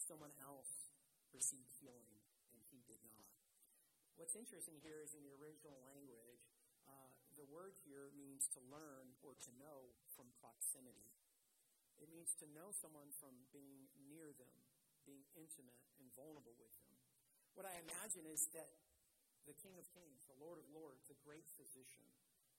[0.00, 0.96] Someone else
[1.36, 2.16] received healing,
[2.56, 3.28] and he did not.
[4.16, 6.48] What's interesting here is in the original language,
[6.88, 11.12] uh, the word here means to learn or to know from proximity.
[12.00, 14.61] It means to know someone from being near them,
[15.06, 16.94] being intimate and vulnerable with them.
[17.54, 18.70] What I imagine is that
[19.44, 22.06] the King of Kings, the Lord of Lords, the great physician,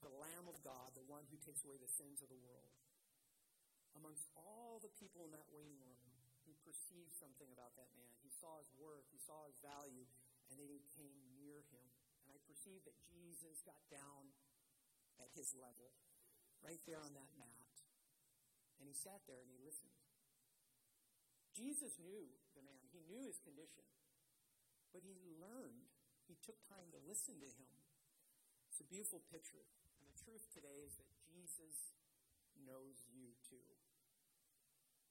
[0.03, 2.75] the Lamb of God, the one who takes away the sins of the world,
[3.95, 6.01] amongst all the people in that waiting room,
[6.43, 8.11] he perceived something about that man.
[8.19, 10.03] He saw his worth, he saw his value,
[10.51, 11.87] and then he came near him.
[12.27, 14.35] And I perceived that Jesus got down
[15.23, 15.95] at his level,
[16.59, 17.71] right there on that mat.
[18.83, 20.02] And he sat there and he listened.
[21.53, 22.25] Jesus knew
[22.57, 23.85] the man, he knew his condition.
[24.93, 25.89] But he learned.
[26.29, 27.73] He took time to listen to him.
[28.69, 29.65] It's a beautiful picture.
[29.97, 31.97] And the truth today is that Jesus
[32.61, 33.69] knows you too.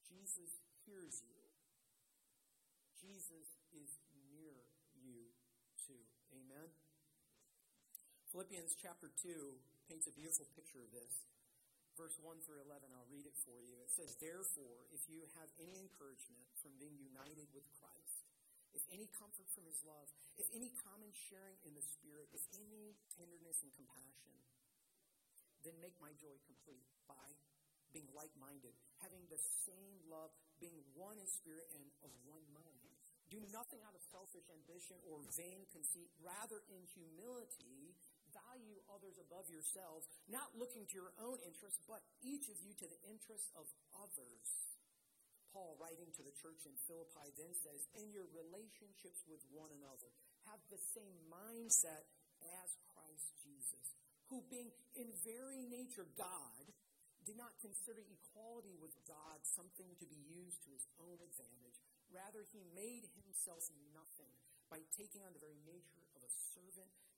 [0.07, 1.43] Jesus hears you.
[2.99, 3.99] Jesus is
[4.31, 4.55] near
[4.95, 5.35] you
[5.83, 6.03] too.
[6.31, 6.71] Amen.
[8.31, 9.59] Philippians chapter 2
[9.91, 11.27] paints a beautiful picture of this.
[11.97, 13.77] Verse 1 through 11, I'll read it for you.
[13.85, 18.25] It says, Therefore, if you have any encouragement from being united with Christ,
[18.73, 20.09] if any comfort from his love,
[20.41, 24.33] if any common sharing in the Spirit, if any tenderness and compassion,
[25.63, 27.29] then make my joy complete by
[27.93, 28.73] being like minded,
[29.05, 32.89] having the same love, being one in spirit and of one mind.
[33.29, 37.97] Do nothing out of selfish ambition or vain conceit, rather, in humility,
[38.33, 42.89] value others above yourselves, not looking to your own interests, but each of you to
[42.89, 44.73] the interests of others.
[45.53, 50.09] Paul, writing to the church in Philippi, then says, In your relationships with one another,
[50.49, 52.09] have the same mindset
[52.41, 53.87] as Christ Jesus,
[54.33, 56.65] who, being in very nature God,
[57.23, 61.79] did not consider equality with God something to be used to his own advantage.
[62.11, 63.63] Rather, he made himself
[63.95, 64.33] nothing
[64.67, 66.91] by taking on the very nature of a servant,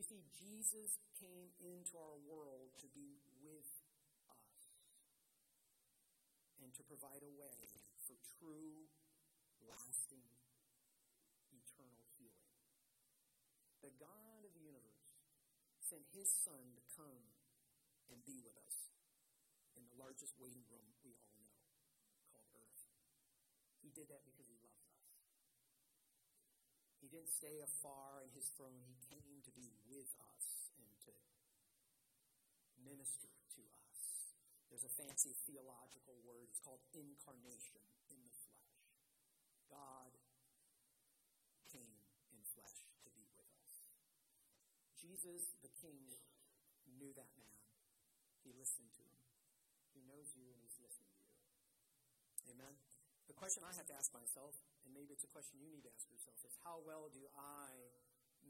[0.00, 3.68] You see, Jesus came into our world to be with
[4.32, 4.48] us
[6.56, 7.68] and to provide a way
[8.00, 8.88] for true,
[9.60, 10.24] lasting,
[11.52, 12.48] eternal healing.
[13.84, 15.20] The God of the universe
[15.84, 17.36] sent his Son to come
[18.08, 18.88] and be with us
[19.76, 21.60] in the largest waiting room we all know,
[22.32, 22.88] called Earth.
[23.84, 25.00] He did that because he loved us.
[27.10, 28.86] He didn't stay afar in his throne.
[28.86, 31.12] He came to be with us and to
[32.86, 33.26] minister
[33.58, 33.98] to us.
[34.70, 36.46] There's a fancy theological word.
[36.54, 37.82] It's called incarnation
[38.14, 38.62] in the flesh.
[39.66, 40.14] God
[41.66, 41.98] came
[42.30, 43.90] in flesh to be with us.
[44.94, 46.14] Jesus, the King,
[46.94, 47.58] knew that man.
[48.46, 49.18] He listened to him.
[49.98, 52.54] He knows you and he's listening to you.
[52.54, 52.78] Amen.
[53.30, 55.94] The question I have to ask myself, and maybe it's a question you need to
[55.94, 57.70] ask yourself, is how well do I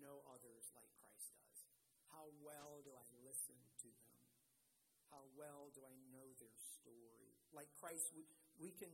[0.01, 1.69] know others like Christ does?
[2.09, 4.17] How well do I listen to them?
[5.13, 7.37] How well do I know their story?
[7.53, 8.25] Like Christ, we,
[8.57, 8.89] we can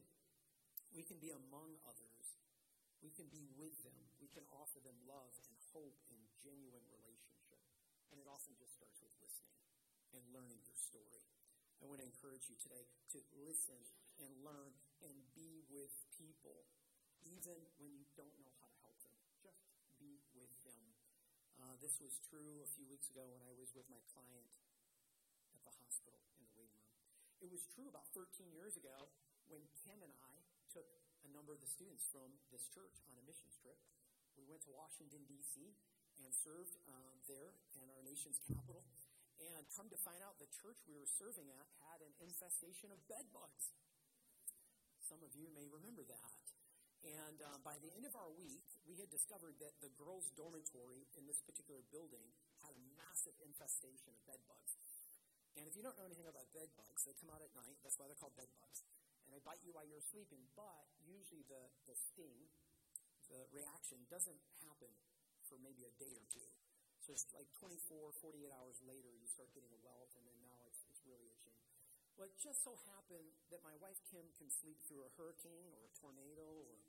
[0.91, 2.35] we can be among others.
[2.99, 4.11] We can be with them.
[4.19, 7.63] We can offer them love and hope and genuine relationship.
[8.11, 9.63] And it often just starts with listening
[10.19, 11.23] and learning their story.
[11.79, 13.79] I want to encourage you today to listen
[14.19, 14.75] and learn
[15.07, 16.67] and be with people,
[17.23, 19.15] even when you don't know how to help them.
[19.39, 19.63] Just
[20.03, 20.83] be with them.
[21.57, 24.51] Uh, this was true a few weeks ago when I was with my client
[25.55, 27.01] at the hospital in the waiting room.
[27.41, 29.09] It was true about 13 years ago
[29.47, 30.35] when Kim and I
[30.69, 30.91] took
[31.25, 33.79] a number of the students from this church on a missions trip.
[34.37, 35.73] We went to Washington, D.C.,
[36.21, 38.85] and served um, there in our nation's capital.
[39.37, 43.01] And come to find out, the church we were serving at had an infestation of
[43.05, 43.73] bed bugs.
[45.07, 46.35] Some of you may remember that.
[47.07, 51.07] And uh, by the end of our week, we had discovered that the girls' dormitory
[51.15, 52.27] in this particular building
[52.67, 54.75] had a massive infestation of bed bugs.
[55.55, 57.79] And if you don't know anything about bed bugs, they come out at night.
[57.87, 58.83] That's why they're called bed bugs.
[59.23, 60.43] And they bite you while you're sleeping.
[60.59, 62.51] But usually the, the sting,
[63.31, 64.91] the reaction, doesn't happen
[65.47, 66.51] for maybe a day or two.
[67.07, 70.59] So it's like 24, 48 hours later, you start getting a welt, and then now
[70.67, 71.55] it's, it's really itching.
[72.17, 75.85] Well, it just so happened that my wife Kim can sleep through a hurricane or
[75.85, 76.81] a tornado or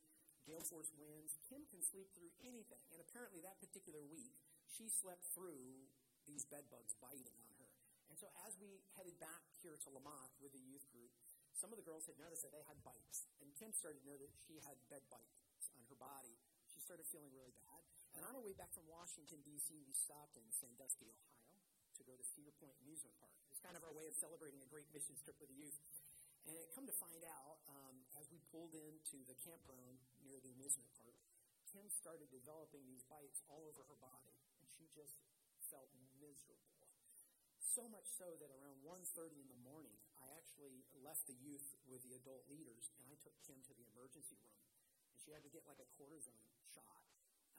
[0.48, 1.36] gale force winds.
[1.52, 2.80] Kim can sleep through anything.
[2.96, 4.40] And apparently, that particular week,
[4.72, 5.92] she slept through
[6.24, 7.68] these bed bugs biting on her.
[8.08, 11.12] And so, as we headed back here to Lamont with the youth group,
[11.52, 13.28] some of the girls had noticed that they had bites.
[13.44, 16.40] And Kim started to notice she had bed bites on her body.
[16.72, 17.84] She started feeling really bad.
[18.16, 21.47] And on our way back from Washington, D.C., we stopped in Sandusky, Ohio
[21.98, 23.34] to go to Cedar Point Amusement Park.
[23.50, 25.78] It's kind of our way of celebrating a great missions trip with the youth.
[26.46, 30.54] And it come to find out, um, as we pulled into the campground near the
[30.54, 31.18] amusement park,
[31.68, 34.32] Kim started developing these bites all over her body,
[34.62, 35.20] and she just
[35.68, 36.72] felt miserable.
[37.60, 42.02] So much so that around 1.30 in the morning, I actually left the youth with
[42.08, 44.58] the adult leaders, and I took Kim to the emergency room.
[45.14, 46.42] And she had to get like a cortisone
[46.74, 47.06] shot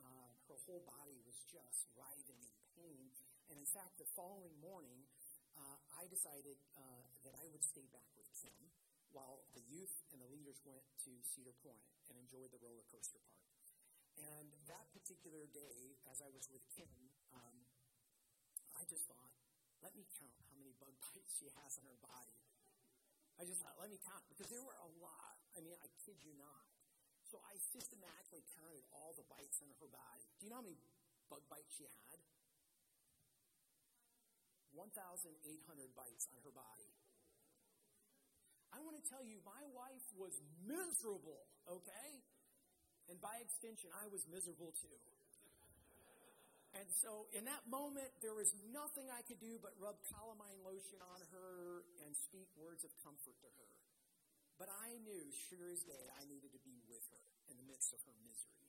[0.02, 3.10] uh, her whole body was just writhing in pain.
[3.48, 5.08] And in fact, the following morning,
[5.56, 8.56] uh, I decided uh, that I would stay back with Kim
[9.10, 11.80] while the youth and the leaders went to Cedar Point
[12.12, 13.48] and enjoyed the roller coaster park.
[14.20, 16.92] And that particular day, as I was with Kim,
[17.32, 17.56] um,
[18.76, 19.32] I just thought,
[19.80, 22.36] let me count how many bug bites she has on her body.
[23.40, 25.38] I just thought, let me count, because there were a lot.
[25.56, 26.66] I mean, I kid you not.
[27.30, 30.26] So I systematically counted all the bites on her body.
[30.36, 30.80] Do you know how many
[31.30, 32.18] bug bites she had?
[34.72, 36.90] 1,800 bites on her body.
[38.72, 40.36] I want to tell you, my wife was
[40.68, 42.10] miserable, okay?
[43.08, 44.98] And by extension, I was miserable too.
[46.76, 51.00] And so in that moment, there was nothing I could do but rub calamine lotion
[51.00, 53.70] on her and speak words of comfort to her.
[54.60, 57.96] But I knew, sure as day, I needed to be with her in the midst
[57.96, 58.68] of her misery.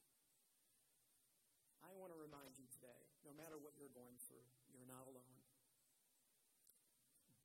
[1.84, 5.39] I want to remind you today no matter what you're going through, you're not alone.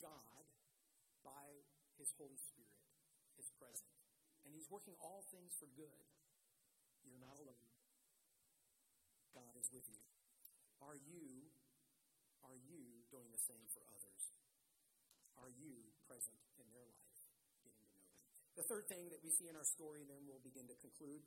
[0.05, 0.45] God,
[1.25, 1.65] by
[1.97, 2.85] His Holy Spirit,
[3.41, 3.89] is present.
[4.45, 6.05] And He's working all things for good.
[7.09, 7.73] You're not alone.
[9.33, 10.05] God is with you.
[10.85, 11.49] Are you,
[12.45, 14.23] are you doing the same for others?
[15.41, 17.19] Are you present in their life?
[17.65, 18.21] getting to know them?
[18.61, 21.25] The third thing that we see in our story, and then we'll begin to conclude,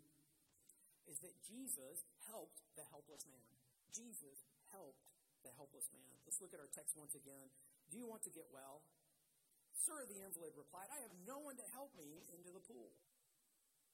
[1.09, 3.51] is that Jesus helped the helpless man.
[3.89, 5.03] Jesus helped
[5.41, 6.13] the helpless man.
[6.28, 7.49] Let's look at our text once again.
[7.91, 8.83] Do you want to get well?
[9.88, 12.91] Sir, the invalid replied, I have no one to help me into the pool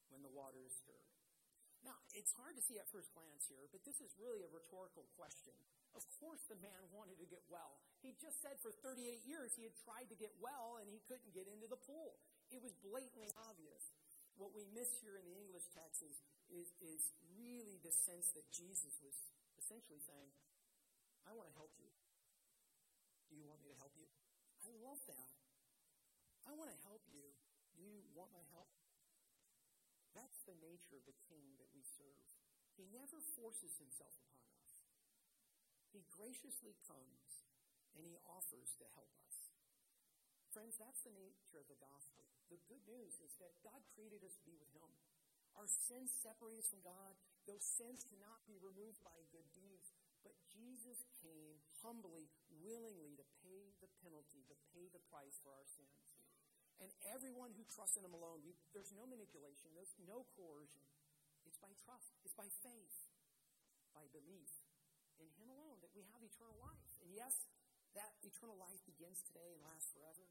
[0.10, 1.14] when the water is stirred.
[1.84, 5.04] Now, it's hard to see at first glance here, but this is really a rhetorical
[5.20, 5.54] question.
[5.92, 7.78] Of course, the man wanted to get well.
[8.00, 11.36] He just said for 38 years he had tried to get well and he couldn't
[11.36, 12.18] get into the pool.
[12.50, 13.94] it was blatantly obvious.
[14.38, 16.18] What we miss here in the English text is,
[16.50, 17.02] is, is
[17.38, 19.14] really the sense that Jesus was
[19.62, 20.32] essentially saying,
[21.30, 21.90] I want to help you.
[23.34, 24.06] Do you want me to help you?
[24.62, 25.34] I love that.
[26.46, 27.34] I want to help you.
[27.74, 28.70] Do you want my help?
[30.14, 32.22] That's the nature of the king that we serve.
[32.78, 34.86] He never forces himself upon us.
[35.90, 37.50] He graciously comes
[37.98, 39.50] and he offers to help us.
[40.54, 42.30] Friends, that's the nature of the gospel.
[42.54, 44.94] The good news is that God created us to be with him.
[45.58, 47.18] Our sins separate us from God.
[47.50, 49.90] Those sins cannot be removed by good deeds.
[50.24, 55.68] But Jesus came humbly, willingly to pay the penalty, to pay the price for our
[55.68, 56.00] sins.
[56.82, 60.84] And everyone who trusts in him alone, we, there's no manipulation, there's no coercion.
[61.44, 63.12] It's by trust, it's by faith,
[63.92, 64.52] by belief
[65.22, 66.92] in him alone that we have eternal life.
[67.04, 67.48] And yes,
[67.94, 70.26] that eternal life begins today and lasts forever.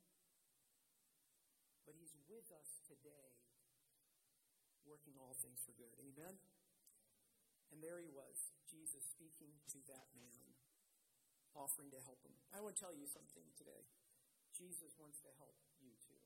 [1.86, 3.38] But he's with us today,
[4.86, 5.94] working all things for good.
[5.98, 6.38] Amen?
[7.72, 10.52] And there he was, Jesus speaking to that man,
[11.56, 12.36] offering to help him.
[12.52, 13.88] I want to tell you something today.
[14.52, 16.20] Jesus wants to help you too.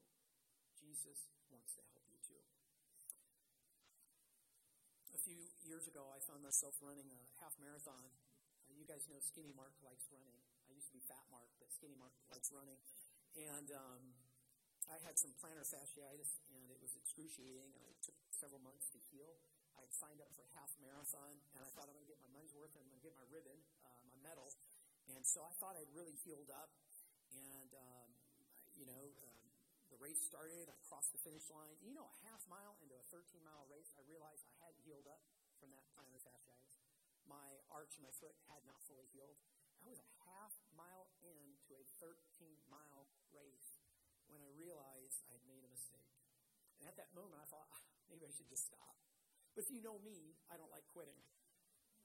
[0.74, 2.42] Jesus wants to help you too.
[5.14, 8.10] A few years ago, I found myself running a half marathon.
[8.66, 10.42] Uh, you guys know Skinny Mark likes running.
[10.66, 12.78] I used to be Fat Mark, but Skinny Mark likes running.
[13.38, 14.02] And um,
[14.90, 18.98] I had some plantar fasciitis, and it was excruciating, and it took several months to
[19.14, 19.38] heal.
[19.76, 22.20] I had signed up for a half marathon, and I thought I'm going to get
[22.24, 24.48] my money's worth, and I'm going to get my ribbon, uh, my medal.
[25.12, 26.72] And so I thought I'd really healed up.
[27.36, 28.08] And, um,
[28.74, 29.46] you know, um,
[29.92, 30.66] the race started.
[30.66, 31.76] I crossed the finish line.
[31.84, 35.06] You know, a half mile into a 13 mile race, I realized I hadn't healed
[35.06, 35.22] up
[35.60, 36.80] from that plantar fasciitis.
[37.28, 39.38] My arch in my foot had not fully healed.
[39.82, 42.16] I was a half mile into a 13
[42.66, 43.78] mile race
[44.26, 46.10] when I realized I had made a mistake.
[46.82, 49.05] And at that moment, I thought, ah, maybe I should just stop.
[49.56, 51.16] But you know me, I don't like quitting.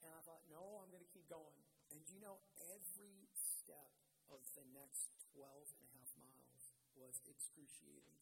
[0.00, 1.60] And I thought, no, I'm going to keep going.
[1.92, 2.40] And you know,
[2.72, 3.92] every step
[4.32, 5.44] of the next 12
[5.76, 6.64] and a half miles
[6.96, 8.16] was excruciating.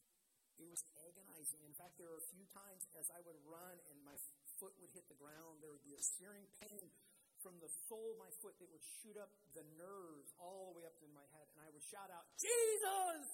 [0.59, 1.63] It was agonizing.
[1.63, 4.19] In fact, there were a few times as I would run and my
[4.59, 6.91] foot would hit the ground, there would be a searing pain
[7.39, 10.85] from the sole of my foot that would shoot up the nerves all the way
[10.85, 11.47] up into my head.
[11.55, 13.25] And I would shout out, Jesus!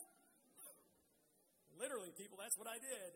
[1.75, 3.11] Literally, people, that's what I did.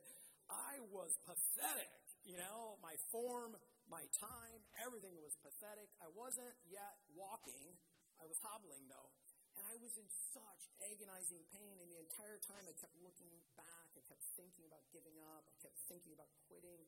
[0.51, 2.00] I was pathetic.
[2.21, 3.57] You know, my form,
[3.89, 5.89] my time, everything was pathetic.
[5.97, 7.75] I wasn't yet walking.
[8.21, 9.09] I was hobbling, though.
[9.57, 13.89] And I was in such agonizing pain, and the entire time I kept looking back.
[13.97, 15.43] I kept thinking about giving up.
[15.49, 16.87] I kept thinking about quitting.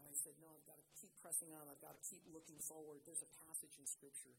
[0.00, 1.68] And I said, No, I've got to keep pressing on.
[1.68, 3.04] I've got to keep looking forward.
[3.04, 4.34] There's a passage in Scripture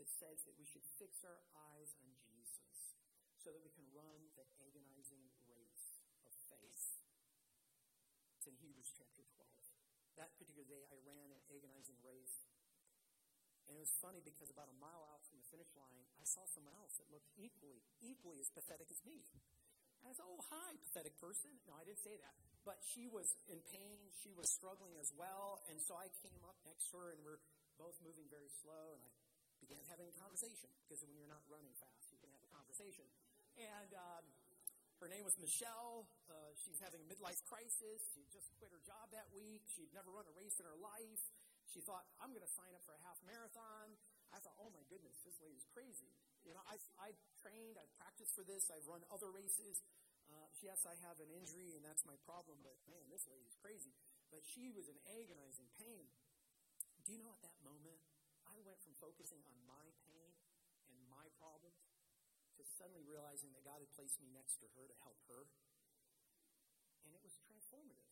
[0.00, 2.98] that says that we should fix our eyes on Jesus
[3.38, 6.98] so that we can run the agonizing race of faith.
[8.40, 9.23] It's in Hebrews chapter 12.
[10.14, 12.46] That particular day, I ran an agonizing race.
[13.66, 16.44] And it was funny because about a mile out from the finish line, I saw
[16.46, 19.24] someone else that looked equally, equally as pathetic as me.
[20.04, 21.48] I said, Oh, hi, pathetic person.
[21.64, 22.36] No, I didn't say that.
[22.68, 24.04] But she was in pain.
[24.20, 25.64] She was struggling as well.
[25.72, 27.40] And so I came up next to her, and we're
[27.80, 28.94] both moving very slow.
[28.94, 29.10] And I
[29.64, 33.08] began having a conversation because when you're not running fast, you can have a conversation.
[33.56, 34.24] And um,
[35.04, 36.08] her name was Michelle.
[36.32, 38.00] Uh, she's having a midlife crisis.
[38.16, 39.60] She just quit her job that week.
[39.68, 41.20] She'd never run a race in her life.
[41.68, 44.00] She thought, I'm going to sign up for a half marathon.
[44.32, 46.08] I thought, oh my goodness, this lady's crazy.
[46.48, 49.84] You know, I, I've trained, I've practiced for this, I've run other races.
[50.24, 53.92] Uh, yes, I have an injury, and that's my problem, but man, this lady's crazy.
[54.32, 56.08] But she was in agonizing pain.
[57.04, 58.00] Do you know at that moment,
[58.48, 60.32] I went from focusing on my pain
[60.88, 61.83] and my problems
[62.66, 65.48] suddenly realizing that God had placed me next to her to help her.
[67.04, 68.08] And it was transformative.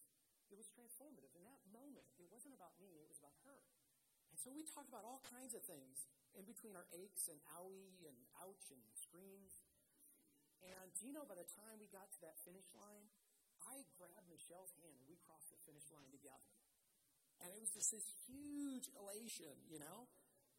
[0.52, 1.32] It was transformative.
[1.32, 3.64] In that moment, it wasn't about me, it was about her.
[4.28, 8.04] And so we talked about all kinds of things in between our aches and owie
[8.04, 9.64] and ouch and screams.
[10.64, 13.12] And do you know, by the time we got to that finish line,
[13.60, 16.52] I grabbed Michelle's hand and we crossed the finish line together.
[17.42, 20.08] And it was just this huge elation, you know?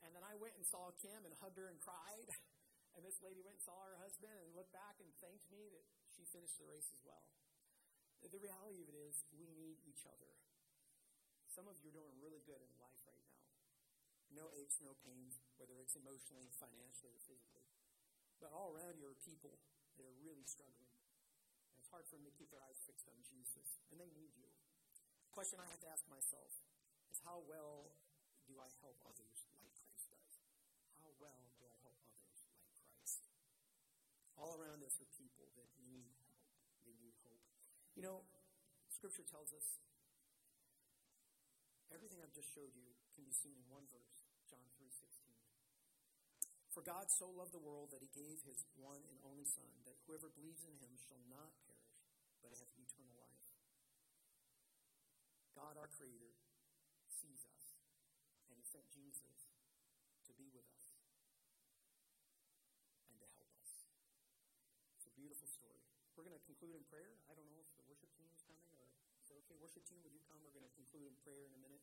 [0.03, 2.29] And then I went and saw Kim and hugged her and cried.
[2.93, 5.85] And this lady went and saw her husband and looked back and thanked me that
[6.13, 7.25] she finished the race as well.
[8.23, 10.33] The reality of it is, we need each other.
[11.45, 13.45] Some of you are doing really good in life right now.
[14.33, 17.69] No aches, no pains, whether it's emotionally, financially, or physically.
[18.41, 19.61] But all around you are people
[20.01, 20.97] that are really struggling.
[21.69, 23.77] And it's hard for them to keep their eyes fixed on Jesus.
[23.93, 24.49] And they need you.
[25.29, 26.57] The question I have to ask myself
[27.13, 27.93] is how well
[28.49, 30.41] do I help others like Christ does?
[30.97, 32.13] How well do I help others
[34.37, 36.37] all around us are people that need help.
[36.83, 37.43] They need hope.
[37.95, 38.25] You know,
[38.89, 39.79] Scripture tells us
[41.93, 45.37] everything I've just showed you can be seen in one verse, John 3:16.
[46.73, 50.01] For God so loved the world that he gave his one and only Son, that
[50.05, 52.01] whoever believes in him shall not perish,
[52.41, 53.45] but have eternal life.
[55.53, 56.33] God, our Creator,
[57.05, 57.77] sees us,
[58.49, 59.53] and he sent Jesus
[60.25, 60.97] to be with us
[63.05, 63.85] and to help us.
[64.97, 65.81] It's a beautiful story.
[66.13, 67.09] We're going to conclude in prayer.
[67.25, 69.57] I don't know if the worship team is coming or it okay?
[69.57, 70.37] Worship team, would you come?
[70.45, 71.81] We're going to conclude in prayer in a minute.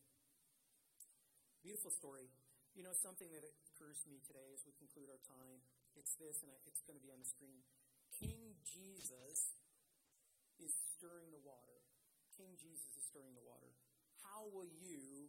[1.59, 2.31] Beautiful story.
[2.79, 3.43] You know, something that
[3.75, 5.59] occurs to me today as we conclude our time,
[5.99, 7.59] it's this, and it's going to be on the screen.
[8.15, 9.59] King Jesus
[10.63, 11.83] is stirring the water.
[12.39, 13.75] King Jesus is stirring the water.
[14.23, 15.27] How will you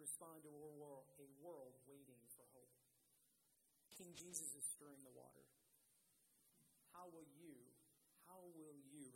[0.00, 2.72] respond to a world, a world waiting for hope?
[3.92, 5.44] King Jesus is stirring the water.
[7.00, 7.39] How will you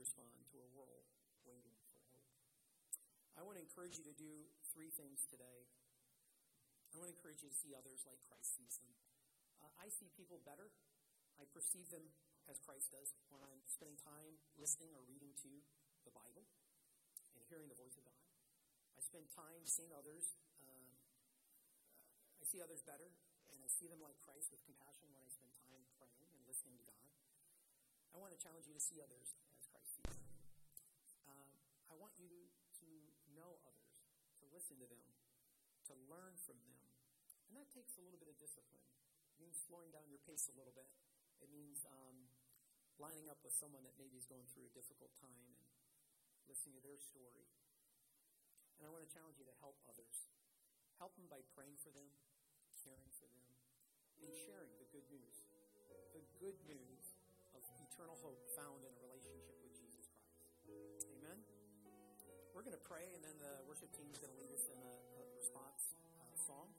[0.05, 1.09] respond to a world
[1.49, 2.29] waiting for hope?
[3.33, 5.65] I want to encourage you to do three things today.
[6.93, 8.93] I want to encourage you to see others like Christ sees them.
[9.65, 10.69] Uh, I see people better.
[11.41, 12.05] I perceive them
[12.53, 15.51] as Christ does when I'm spending time listening or reading to
[16.05, 16.45] the Bible
[17.33, 18.21] and hearing the voice of God.
[18.95, 20.37] I spend time seeing others.
[20.61, 20.85] Um,
[21.17, 21.65] uh,
[22.39, 23.09] I see others better,
[23.49, 26.77] and I see them like Christ with compassion when I spend time praying and listening
[26.77, 27.09] to God.
[28.15, 30.23] I want to challenge you to see others as Christ sees them.
[31.27, 31.51] Um,
[31.91, 32.89] I want you to
[33.35, 34.07] know others,
[34.39, 35.03] to listen to them,
[35.91, 36.79] to learn from them.
[37.51, 38.87] And that takes a little bit of discipline.
[39.35, 40.87] It means slowing down your pace a little bit.
[41.43, 42.31] It means um,
[42.97, 45.59] lining up with someone that maybe is going through a difficult time and
[46.47, 47.51] listening to their story.
[48.79, 50.31] And I want to challenge you to help others.
[51.03, 52.07] Help them by praying for them,
[52.79, 53.43] caring for them,
[54.23, 55.43] and sharing the good news.
[56.15, 57.19] The good news
[57.55, 61.14] of eternal hope found in a relationship with Jesus Christ.
[62.55, 64.79] We're going to pray, and then the worship team is going to lead us in
[64.79, 65.91] a, a response
[66.23, 66.71] uh, song.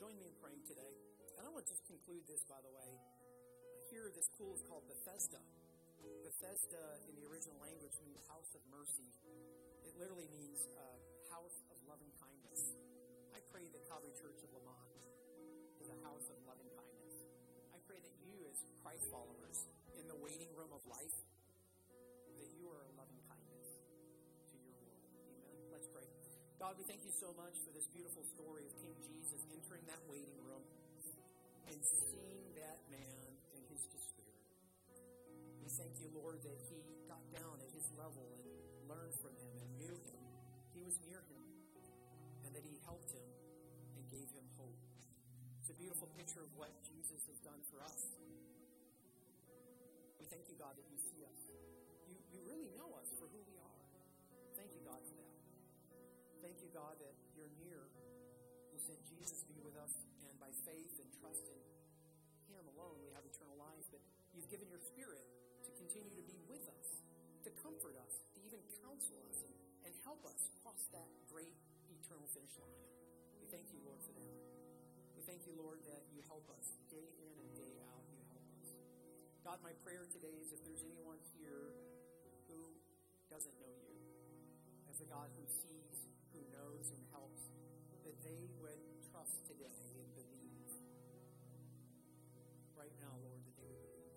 [0.00, 0.88] Join me in praying today.
[1.36, 2.96] And I want to just conclude this, by the way.
[3.92, 5.44] Here, this pool is called Bethesda.
[6.24, 6.80] Bethesda,
[7.12, 9.12] in the original language, means house of mercy.
[9.84, 10.80] It literally means uh,
[11.28, 12.72] house of loving kindness.
[13.36, 14.96] I pray that Calvary Church of Lamont
[15.76, 17.14] is a house of loving kindness.
[17.76, 19.60] I pray that you, as Christ followers,
[20.00, 21.20] in the waiting room of life,
[26.56, 30.00] God, we thank you so much for this beautiful story of King Jesus entering that
[30.08, 30.64] waiting room
[31.68, 34.40] and seeing that man in his despair.
[35.60, 39.52] We thank you, Lord, that he got down at his level and learned from him
[39.60, 40.24] and knew him.
[40.72, 41.44] He was near him,
[42.48, 43.28] and that he helped him
[44.00, 44.80] and gave him hope.
[45.60, 48.00] It's a beautiful picture of what Jesus has done for us.
[50.16, 51.40] We thank you, God, that you see us.
[52.08, 53.80] You, you really know us for who we are.
[54.56, 55.25] Thank you, God, for that.
[56.46, 57.90] Thank you, God, that you're near.
[58.70, 59.90] You sent Jesus to be with us,
[60.22, 61.58] and by faith and trust in
[62.46, 63.82] Him alone, we have eternal life.
[63.90, 63.98] But
[64.30, 65.26] you've given your Spirit
[65.66, 67.02] to continue to be with us,
[67.42, 71.50] to comfort us, to even counsel us, and, and help us cross that great
[71.90, 72.78] eternal finish line.
[73.42, 74.38] We thank you, Lord, for that.
[75.18, 78.06] We thank you, Lord, that you help us day in and day out.
[78.14, 78.70] You help us.
[79.42, 81.74] God, my prayer today is if there's anyone here
[82.46, 82.70] who
[83.34, 83.98] doesn't know you
[84.86, 85.95] as a God who sees,
[89.26, 90.70] trust today and believe.
[92.78, 94.14] Right now, Lord, that they would believe.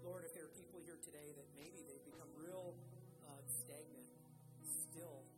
[0.00, 2.72] Lord, if there are people here today that maybe they've become real
[3.28, 4.08] uh, stagnant,
[4.64, 5.28] still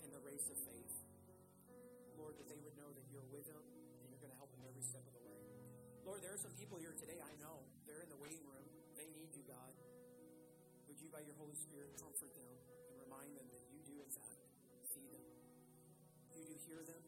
[0.00, 0.96] in the race of faith,
[2.16, 3.60] Lord, that they would know that you're with them
[4.00, 5.36] and you're going to help them every step of the way.
[6.08, 8.64] Lord, there are some people here today, I know, they're in the waiting room.
[8.96, 9.76] They need you, God.
[10.88, 12.48] Would you, by your Holy Spirit, comfort them
[12.88, 14.40] and remind them that you do, in fact,
[14.88, 15.26] see them?
[16.32, 16.99] You do hear them,